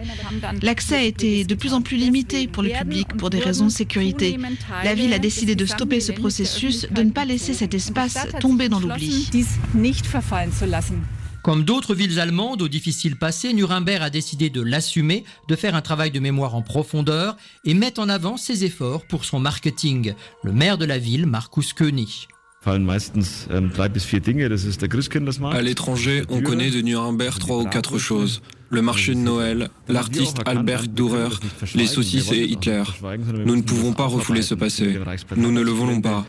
L'accès 0.61 0.95
a 0.95 1.03
été 1.03 1.45
de 1.45 1.55
plus 1.55 1.73
en 1.73 1.81
plus 1.81 1.95
limité 1.95 2.47
pour 2.47 2.61
le 2.61 2.71
public 2.71 3.07
pour 3.17 3.29
des 3.29 3.39
raisons 3.39 3.67
de 3.67 3.71
sécurité. 3.71 4.37
La 4.83 4.95
ville 4.95 5.13
a 5.13 5.19
décidé 5.19 5.55
de 5.55 5.65
stopper 5.65 6.01
ce 6.01 6.11
processus 6.11 6.72
de 6.91 7.03
ne 7.03 7.11
pas 7.11 7.25
laisser 7.25 7.53
cet 7.53 7.73
espace 7.73 8.17
tomber 8.39 8.69
dans 8.69 8.79
l'oubli. 8.79 9.29
Comme 11.43 11.65
d'autres 11.65 11.93
villes 11.93 12.21
allemandes 12.21 12.61
au 12.61 12.69
difficile 12.69 13.17
passé, 13.17 13.53
Nuremberg 13.53 14.01
a 14.01 14.09
décidé 14.09 14.49
de 14.49 14.61
l'assumer, 14.61 15.25
de 15.49 15.57
faire 15.57 15.75
un 15.75 15.81
travail 15.81 16.09
de 16.09 16.21
mémoire 16.21 16.55
en 16.55 16.61
profondeur 16.61 17.35
et 17.65 17.73
met 17.73 17.99
en 17.99 18.07
avant 18.07 18.37
ses 18.37 18.63
efforts 18.63 19.05
pour 19.07 19.25
son 19.25 19.39
marketing. 19.39 20.13
Le 20.43 20.53
maire 20.53 20.77
de 20.77 20.85
la 20.85 20.97
ville, 20.97 21.25
Markus 21.25 21.73
König. 21.73 22.29
À 22.65 22.77
l'étranger, 25.61 26.23
on 26.29 26.41
connaît 26.41 26.71
de 26.71 26.81
Nuremberg 26.81 27.37
trois 27.39 27.57
ou 27.57 27.65
quatre 27.65 27.97
choses 27.97 28.41
le 28.73 28.81
marché 28.81 29.13
de 29.13 29.19
Noël, 29.19 29.69
l'artiste 29.87 30.37
Albert 30.45 30.87
Dürer, 30.87 31.29
les 31.75 31.85
saucisses 31.87 32.31
et 32.31 32.43
Hitler. 32.43 32.83
Nous 33.45 33.55
ne 33.55 33.61
pouvons 33.61 33.93
pas 33.93 34.05
refouler 34.05 34.41
ce 34.41 34.55
passé. 34.55 34.97
Nous 35.35 35.51
ne 35.51 35.61
le 35.61 35.71
voulons 35.71 36.01
pas. 36.01 36.25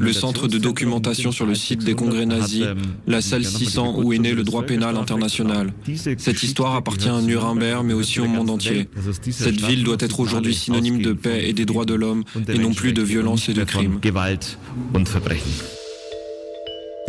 Le 0.00 0.12
centre 0.12 0.48
de 0.48 0.58
documentation 0.58 1.32
sur 1.32 1.46
le 1.46 1.54
site 1.54 1.84
des 1.84 1.94
congrès 1.94 2.26
nazis, 2.26 2.66
la 3.06 3.20
salle 3.20 3.44
600 3.44 4.00
où 4.02 4.12
est 4.12 4.18
né 4.18 4.32
le 4.32 4.44
droit 4.44 4.62
pénal 4.62 4.96
international. 4.96 5.72
Cette 6.18 6.42
histoire 6.42 6.74
appartient 6.74 7.08
à 7.08 7.20
Nuremberg 7.20 7.84
mais 7.84 7.94
aussi 7.94 8.20
au 8.20 8.26
monde 8.26 8.50
entier. 8.50 8.88
Cette 9.30 9.60
ville 9.60 9.84
doit 9.84 9.96
être 10.00 10.20
aujourd'hui 10.20 10.54
synonyme 10.54 11.00
de 11.00 11.12
paix 11.12 11.48
et 11.48 11.52
des 11.52 11.64
droits 11.64 11.86
de 11.86 11.94
l'homme 11.94 12.24
et 12.48 12.58
non 12.58 12.74
plus 12.74 12.92
de 12.92 13.02
violence 13.02 13.48
et 13.48 13.54
de 13.54 13.64
crimes. 13.64 14.00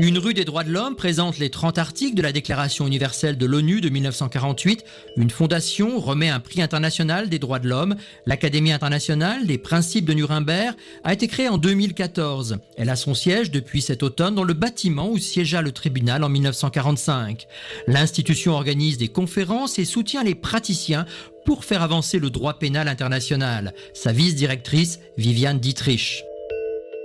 Une 0.02 0.18
rue 0.18 0.34
des 0.34 0.46
droits 0.46 0.64
de 0.64 0.72
l'homme 0.72 0.96
présente 0.96 1.40
les 1.40 1.50
30 1.50 1.78
articles 1.78 2.16
de 2.16 2.22
la 2.22 2.32
Déclaration 2.32 2.88
universelle 2.88 3.38
de 3.38 3.46
l'ONU 3.46 3.82
de 3.82 3.90
1948. 3.90 4.86
Une 5.18 5.30
fondation 5.30 6.00
remet 6.00 6.30
un 6.30 6.40
prix 6.40 6.62
international 6.62 7.28
des 7.28 7.38
droits 7.38 7.60
de 7.60 7.68
l'homme. 7.68 7.98
L'Académie 8.26 8.72
internationale 8.72 9.46
des 9.46 9.58
principes 9.58 10.06
de 10.06 10.14
Nuremberg 10.14 10.74
a 11.04 11.12
été 11.12 11.28
créée 11.28 11.50
en 11.50 11.58
2014. 11.58 12.60
Elle 12.78 12.90
a 12.90 12.96
son 12.96 13.14
siège 13.14 13.52
depuis 13.52 13.82
cet 13.82 14.02
automne 14.02 14.36
dans 14.36 14.46
le 14.46 14.54
bâtiment 14.54 15.10
où 15.10 15.18
siégea 15.18 15.62
le 15.62 15.74
tribunal 15.74 16.24
en 16.24 16.30
1945. 16.30 17.46
L'institution 17.88 18.54
organise 18.54 18.98
des 18.98 19.10
conférences 19.10 19.80
et 19.80 19.86
soutient 19.86 20.24
les 20.24 20.36
praticiens 20.36 21.06
pour 21.44 21.66
faire 21.66 21.82
avancer 21.82 22.20
le 22.20 22.30
droit 22.30 22.58
pénal 22.58 22.88
international. 22.88 23.74
Sa 23.94 24.14
vice-directrice, 24.14 25.02
Viviane 25.18 25.60
Dietrich. 25.60 26.24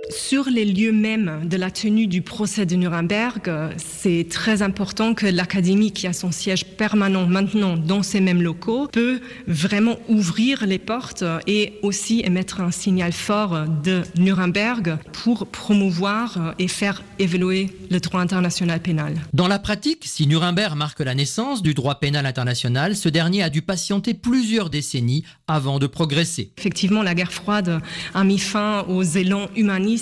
Sur 0.09 0.49
les 0.49 0.65
lieux 0.65 0.91
mêmes 0.91 1.41
de 1.45 1.57
la 1.57 1.71
tenue 1.71 2.05
du 2.05 2.21
procès 2.21 2.65
de 2.65 2.75
Nuremberg, 2.75 3.51
c'est 3.77 4.27
très 4.29 4.61
important 4.61 5.13
que 5.15 5.25
l'Académie, 5.25 5.91
qui 5.91 6.05
a 6.05 6.13
son 6.13 6.31
siège 6.31 6.65
permanent 6.65 7.25
maintenant 7.25 7.75
dans 7.75 8.03
ces 8.03 8.19
mêmes 8.21 8.41
locaux, 8.41 8.87
peut 8.91 9.19
vraiment 9.47 9.97
ouvrir 10.07 10.65
les 10.67 10.77
portes 10.77 11.23
et 11.47 11.73
aussi 11.81 12.21
émettre 12.23 12.61
un 12.61 12.71
signal 12.71 13.13
fort 13.13 13.65
de 13.83 14.03
Nuremberg 14.17 14.97
pour 15.23 15.47
promouvoir 15.47 16.53
et 16.59 16.67
faire 16.67 17.01
évoluer 17.17 17.69
le 17.89 17.99
droit 17.99 18.21
international 18.21 18.81
pénal. 18.81 19.15
Dans 19.33 19.47
la 19.47 19.59
pratique, 19.59 20.03
si 20.05 20.27
Nuremberg 20.27 20.75
marque 20.75 20.99
la 20.99 21.15
naissance 21.15 21.63
du 21.63 21.73
droit 21.73 21.95
pénal 21.95 22.25
international, 22.25 22.95
ce 22.95 23.09
dernier 23.09 23.41
a 23.41 23.49
dû 23.49 23.61
patienter 23.61 24.13
plusieurs 24.13 24.69
décennies 24.69 25.23
avant 25.47 25.79
de 25.79 25.87
progresser. 25.87 26.51
Effectivement, 26.57 27.01
la 27.01 27.15
guerre 27.15 27.33
froide 27.33 27.81
a 28.13 28.23
mis 28.23 28.39
fin 28.39 28.83
aux 28.87 29.03
élans 29.03 29.47
humanistes 29.55 29.94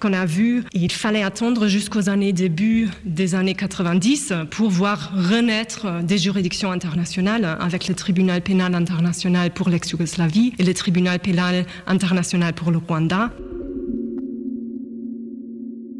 qu'on 0.00 0.12
a 0.12 0.26
vu, 0.26 0.64
il 0.72 0.92
fallait 0.92 1.22
attendre 1.22 1.66
jusqu'aux 1.68 2.08
années 2.08 2.32
début 2.32 2.88
des 3.04 3.34
années 3.34 3.54
90 3.54 4.32
pour 4.50 4.70
voir 4.70 5.12
renaître 5.14 6.02
des 6.02 6.18
juridictions 6.18 6.70
internationales 6.70 7.56
avec 7.60 7.88
le 7.88 7.94
tribunal 7.94 8.42
pénal 8.42 8.74
international 8.74 9.50
pour 9.50 9.68
l'ex-Yougoslavie 9.68 10.54
et 10.58 10.64
le 10.64 10.74
tribunal 10.74 11.18
pénal 11.18 11.64
international 11.86 12.52
pour 12.52 12.70
le 12.70 12.78
Rwanda. 12.78 13.30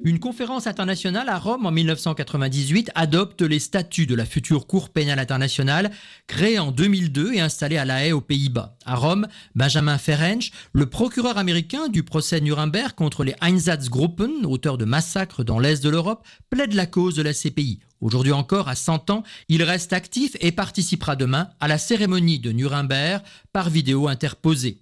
Une 0.08 0.20
conférence 0.20 0.66
internationale 0.66 1.28
à 1.28 1.38
Rome 1.38 1.66
en 1.66 1.70
1998 1.70 2.90
adopte 2.94 3.42
les 3.42 3.58
statuts 3.58 4.06
de 4.06 4.14
la 4.14 4.24
future 4.24 4.66
Cour 4.66 4.88
pénale 4.88 5.18
internationale, 5.18 5.90
créée 6.26 6.58
en 6.58 6.72
2002 6.72 7.34
et 7.34 7.40
installée 7.40 7.76
à 7.76 7.84
La 7.84 8.06
Haye 8.06 8.12
aux 8.12 8.22
Pays-Bas. 8.22 8.78
À 8.86 8.94
Rome, 8.94 9.26
Benjamin 9.54 9.98
Ferenc, 9.98 10.50
le 10.72 10.86
procureur 10.86 11.36
américain 11.36 11.88
du 11.88 12.04
procès 12.04 12.40
Nuremberg 12.40 12.94
contre 12.94 13.22
les 13.22 13.34
Einsatzgruppen, 13.42 14.46
auteurs 14.46 14.78
de 14.78 14.86
massacres 14.86 15.44
dans 15.44 15.58
l'Est 15.58 15.84
de 15.84 15.90
l'Europe, 15.90 16.26
plaide 16.48 16.72
la 16.72 16.86
cause 16.86 17.14
de 17.14 17.22
la 17.22 17.34
CPI. 17.34 17.80
Aujourd'hui 18.00 18.32
encore, 18.32 18.68
à 18.68 18.76
100 18.76 19.10
ans, 19.10 19.22
il 19.48 19.62
reste 19.62 19.92
actif 19.92 20.36
et 20.40 20.52
participera 20.52 21.16
demain 21.16 21.48
à 21.58 21.66
la 21.66 21.78
cérémonie 21.78 22.38
de 22.38 22.52
Nuremberg 22.52 23.22
par 23.52 23.70
vidéo 23.70 24.06
interposée. 24.06 24.78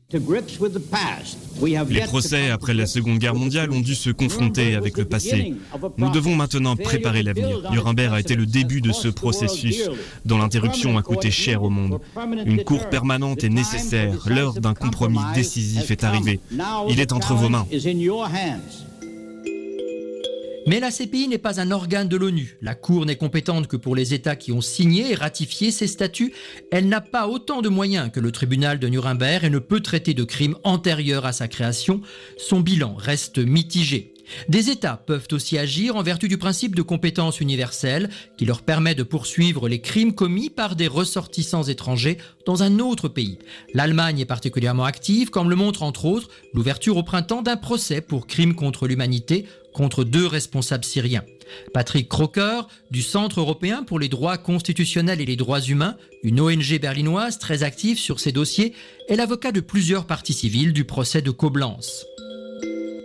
Les 1.89 2.01
procès 2.03 2.51
après 2.51 2.75
la 2.75 2.87
Seconde 2.87 3.19
Guerre 3.19 3.35
mondiale 3.35 3.71
ont 3.71 3.81
dû 3.81 3.95
se 3.95 4.11
confronter 4.11 4.75
avec 4.75 4.99
le 4.99 5.07
passé. 5.07 5.55
Nous 5.97 6.11
devons 6.11 6.37
maintenant 6.37 6.77
préparer 6.77 7.23
l'avenir. 7.23 7.71
Nuremberg 7.71 8.13
a 8.13 8.21
été 8.21 8.37
le 8.37 8.45
début 8.45 8.83
de 8.83 8.93
ce 8.93 9.09
processus 9.09 9.89
dont 10.27 10.37
l'interruption 10.37 10.99
a 10.99 11.03
coûté 11.03 11.31
cher 11.31 11.63
au 11.63 11.71
monde. 11.71 12.01
Une 12.45 12.65
cour 12.65 12.89
permanente 12.91 13.45
est 13.45 13.49
nécessaire. 13.49 14.27
L'heure 14.27 14.55
d'un 14.55 14.75
compromis 14.75 15.21
décisif 15.35 15.91
est 15.91 16.05
arrivée. 16.05 16.41
Il 16.91 17.01
est 17.01 17.13
entre 17.13 17.35
vos 17.35 17.49
mains. 17.49 17.67
Mais 20.67 20.81
la 20.81 20.91
CPI 20.91 21.29
n'est 21.29 21.39
pas 21.39 21.61
un 21.61 21.71
organe 21.71 22.09
de 22.09 22.17
l'ONU. 22.17 22.59
La 22.61 22.75
Cour 22.75 23.07
n'est 23.07 23.15
compétente 23.15 23.69
que 23.69 23.77
pour 23.77 23.95
les 23.95 24.15
États 24.15 24.35
qui 24.35 24.51
ont 24.51 24.61
signé 24.61 25.13
et 25.13 25.15
ratifié 25.15 25.71
ces 25.71 25.87
statuts. 25.87 26.33
Elle 26.73 26.89
n'a 26.89 27.01
pas 27.01 27.29
autant 27.29 27.63
de 27.63 27.69
moyens 27.69 28.11
que 28.13 28.19
le 28.19 28.33
tribunal 28.33 28.81
de 28.81 28.89
Nuremberg 28.89 29.45
et 29.45 29.51
ne 29.51 29.61
peut 29.61 29.79
traiter 29.79 30.13
de 30.13 30.25
crimes 30.25 30.57
antérieurs 30.65 31.25
à 31.25 31.33
sa 31.33 31.47
création. 31.47 32.01
Son 32.37 32.59
bilan 32.59 32.97
reste 32.97 33.39
mitigé. 33.39 34.13
Des 34.49 34.71
États 34.71 34.97
peuvent 34.97 35.29
aussi 35.31 35.57
agir 35.59 35.97
en 35.97 36.03
vertu 36.03 36.29
du 36.29 36.39
principe 36.39 36.75
de 36.75 36.83
compétence 36.83 37.41
universelle 37.41 38.11
qui 38.37 38.45
leur 38.45 38.63
permet 38.63 38.95
de 38.95 39.03
poursuivre 39.03 39.69
les 39.69 39.81
crimes 39.81 40.15
commis 40.15 40.51
par 40.51 40.77
des 40.77 40.89
ressortissants 40.89 41.63
étrangers 41.63 42.19
dans 42.45 42.63
un 42.63 42.79
autre 42.79 43.09
pays. 43.09 43.39
L'Allemagne 43.73 44.21
est 44.21 44.27
particulièrement 44.27 44.85
active, 44.85 45.31
comme 45.31 45.51
le 45.51 45.57
montre 45.57 45.83
entre 45.83 46.07
autres 46.07 46.29
l'ouverture 46.55 46.97
au 46.97 47.03
printemps 47.03 47.43
d'un 47.43 47.57
procès 47.57 48.01
pour 48.01 48.27
crimes 48.27 48.55
contre 48.55 48.89
l'humanité 48.89 49.47
contre 49.77 50.05
deux 50.05 50.27
responsables 50.27 50.85
syriens. 50.85 51.23
Patrick 51.75 52.09
Crocker, 52.09 52.63
du 52.91 53.03
Centre 53.03 53.41
européen 53.41 53.83
pour 53.83 53.99
les 53.99 54.09
droits 54.09 54.39
constitutionnels 54.39 55.21
et 55.21 55.27
les 55.27 55.37
droits 55.37 55.61
humains, 55.61 55.99
une 56.23 56.41
ONG 56.41 56.81
berlinoise 56.81 57.39
très 57.39 57.63
active 57.63 57.99
sur 57.99 58.19
ces 58.19 58.33
dossiers, 58.33 58.73
est 59.09 59.17
l'avocat 59.17 59.53
de 59.53 59.61
plusieurs 59.61 60.07
parties 60.07 60.33
civiles 60.33 60.73
du 60.73 60.85
procès 60.85 61.21
de 61.21 61.31
Coblence. 61.31 62.07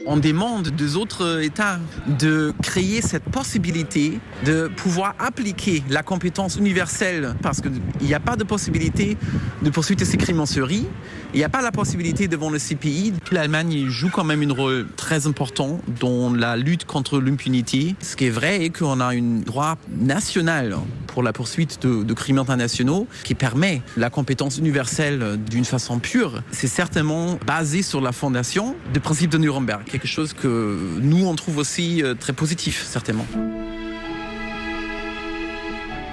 On 0.07 0.17
demande 0.17 0.69
des 0.69 0.95
autres 0.95 1.41
États 1.43 1.79
de 2.19 2.53
créer 2.63 3.01
cette 3.01 3.23
possibilité 3.23 4.19
de 4.45 4.67
pouvoir 4.67 5.13
appliquer 5.19 5.83
la 5.89 6.01
compétence 6.01 6.55
universelle 6.55 7.35
parce 7.41 7.61
qu'il 7.61 7.71
n'y 8.01 8.13
a 8.13 8.19
pas 8.19 8.35
de 8.35 8.43
possibilité 8.43 9.17
de 9.61 9.69
poursuivre 9.69 10.03
ces 10.03 10.17
crimes 10.17 10.39
en 10.39 10.45
série. 10.45 10.87
Il 11.33 11.37
n'y 11.37 11.43
a 11.43 11.49
pas 11.49 11.61
la 11.61 11.71
possibilité 11.71 12.27
devant 12.27 12.49
le 12.49 12.57
CPI. 12.57 13.13
L'Allemagne 13.31 13.87
joue 13.87 14.09
quand 14.09 14.23
même 14.23 14.41
un 14.41 14.53
rôle 14.53 14.87
très 14.95 15.27
important 15.27 15.79
dans 15.99 16.33
la 16.33 16.57
lutte 16.57 16.85
contre 16.85 17.19
l'impunité. 17.19 17.95
Ce 18.01 18.15
qui 18.15 18.25
est 18.25 18.31
vrai 18.31 18.65
est 18.65 18.69
qu'on 18.69 18.99
a 18.99 19.13
un 19.13 19.41
droit 19.45 19.77
national 19.89 20.77
pour 21.11 21.23
la 21.23 21.33
poursuite 21.33 21.85
de, 21.85 22.13
crimes 22.13 22.39
internationaux 22.39 23.07
qui 23.23 23.35
permet 23.35 23.81
la 23.97 24.09
compétence 24.09 24.57
universelle 24.57 25.37
d'une 25.49 25.65
façon 25.65 25.99
pure. 25.99 26.41
C'est 26.51 26.67
certainement 26.67 27.39
basé 27.45 27.81
sur 27.81 28.01
la 28.01 28.11
fondation 28.11 28.75
du 28.93 28.99
principe 28.99 29.29
de 29.29 29.37
Nuremberg 29.37 29.83
quelque 29.85 30.07
chose 30.07 30.33
que 30.33 30.77
nous, 31.01 31.25
on 31.25 31.35
trouve 31.35 31.57
aussi 31.57 32.03
euh, 32.03 32.13
très 32.13 32.33
positif, 32.33 32.85
certainement. 32.85 33.25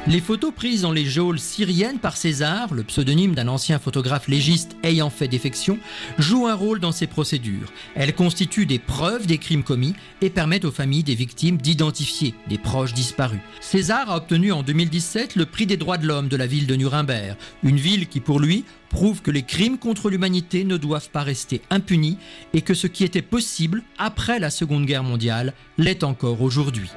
Les 0.09 0.21
photos 0.23 0.55
prises 0.55 0.81
dans 0.81 0.92
les 0.92 1.05
geôles 1.05 1.38
syriennes 1.38 1.99
par 1.99 2.16
César, 2.16 2.73
le 2.73 2.83
pseudonyme 2.83 3.35
d'un 3.35 3.47
ancien 3.47 3.79
photographe 3.79 4.27
légiste 4.27 4.75
ayant 4.83 5.11
fait 5.11 5.29
défection, 5.29 5.79
jouent 6.16 6.47
un 6.47 6.55
rôle 6.55 6.81
dans 6.81 6.92
ces 6.92 7.07
procédures. 7.07 7.71
Elles 7.94 8.14
constituent 8.14 8.64
des 8.64 8.79
preuves 8.79 9.27
des 9.27 9.37
crimes 9.37 9.62
commis 9.62 9.92
et 10.23 10.31
permettent 10.31 10.64
aux 10.64 10.73
familles 10.73 11.03
des 11.03 11.14
victimes 11.14 11.59
d'identifier 11.59 12.33
des 12.49 12.57
proches 12.57 12.94
disparus. 12.94 13.40
César 13.61 14.11
a 14.11 14.16
obtenu 14.16 14.51
en 14.51 14.62
2017 14.62 15.37
le 15.37 15.44
prix 15.44 15.66
des 15.66 15.77
droits 15.77 15.99
de 15.99 16.07
l'homme 16.07 16.29
de 16.29 16.37
la 16.38 16.47
ville 16.47 16.66
de 16.66 16.75
Nuremberg, 16.75 17.37
une 17.62 17.77
ville 17.77 18.09
qui 18.09 18.21
pour 18.21 18.40
lui 18.40 18.64
prouve 18.88 19.21
que 19.21 19.31
les 19.31 19.42
crimes 19.42 19.77
contre 19.77 20.09
l'humanité 20.09 20.64
ne 20.64 20.79
doivent 20.79 21.11
pas 21.11 21.23
rester 21.23 21.61
impunis 21.68 22.16
et 22.55 22.62
que 22.62 22.73
ce 22.73 22.87
qui 22.87 23.05
était 23.05 23.21
possible 23.21 23.83
après 23.99 24.38
la 24.38 24.49
Seconde 24.49 24.87
Guerre 24.87 25.05
mondiale 25.05 25.53
l'est 25.77 26.03
encore 26.03 26.40
aujourd'hui. 26.40 26.88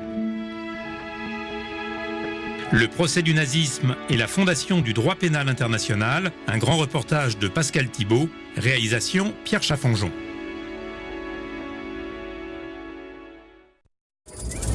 Le 2.73 2.87
procès 2.87 3.21
du 3.21 3.33
nazisme 3.33 3.97
et 4.09 4.15
la 4.15 4.27
fondation 4.27 4.79
du 4.79 4.93
droit 4.93 5.15
pénal 5.15 5.49
international, 5.49 6.31
un 6.47 6.57
grand 6.57 6.77
reportage 6.77 7.37
de 7.37 7.49
Pascal 7.49 7.89
Thibault, 7.89 8.29
réalisation 8.55 9.33
Pierre 9.43 9.61
Chaffanjon. 9.61 10.09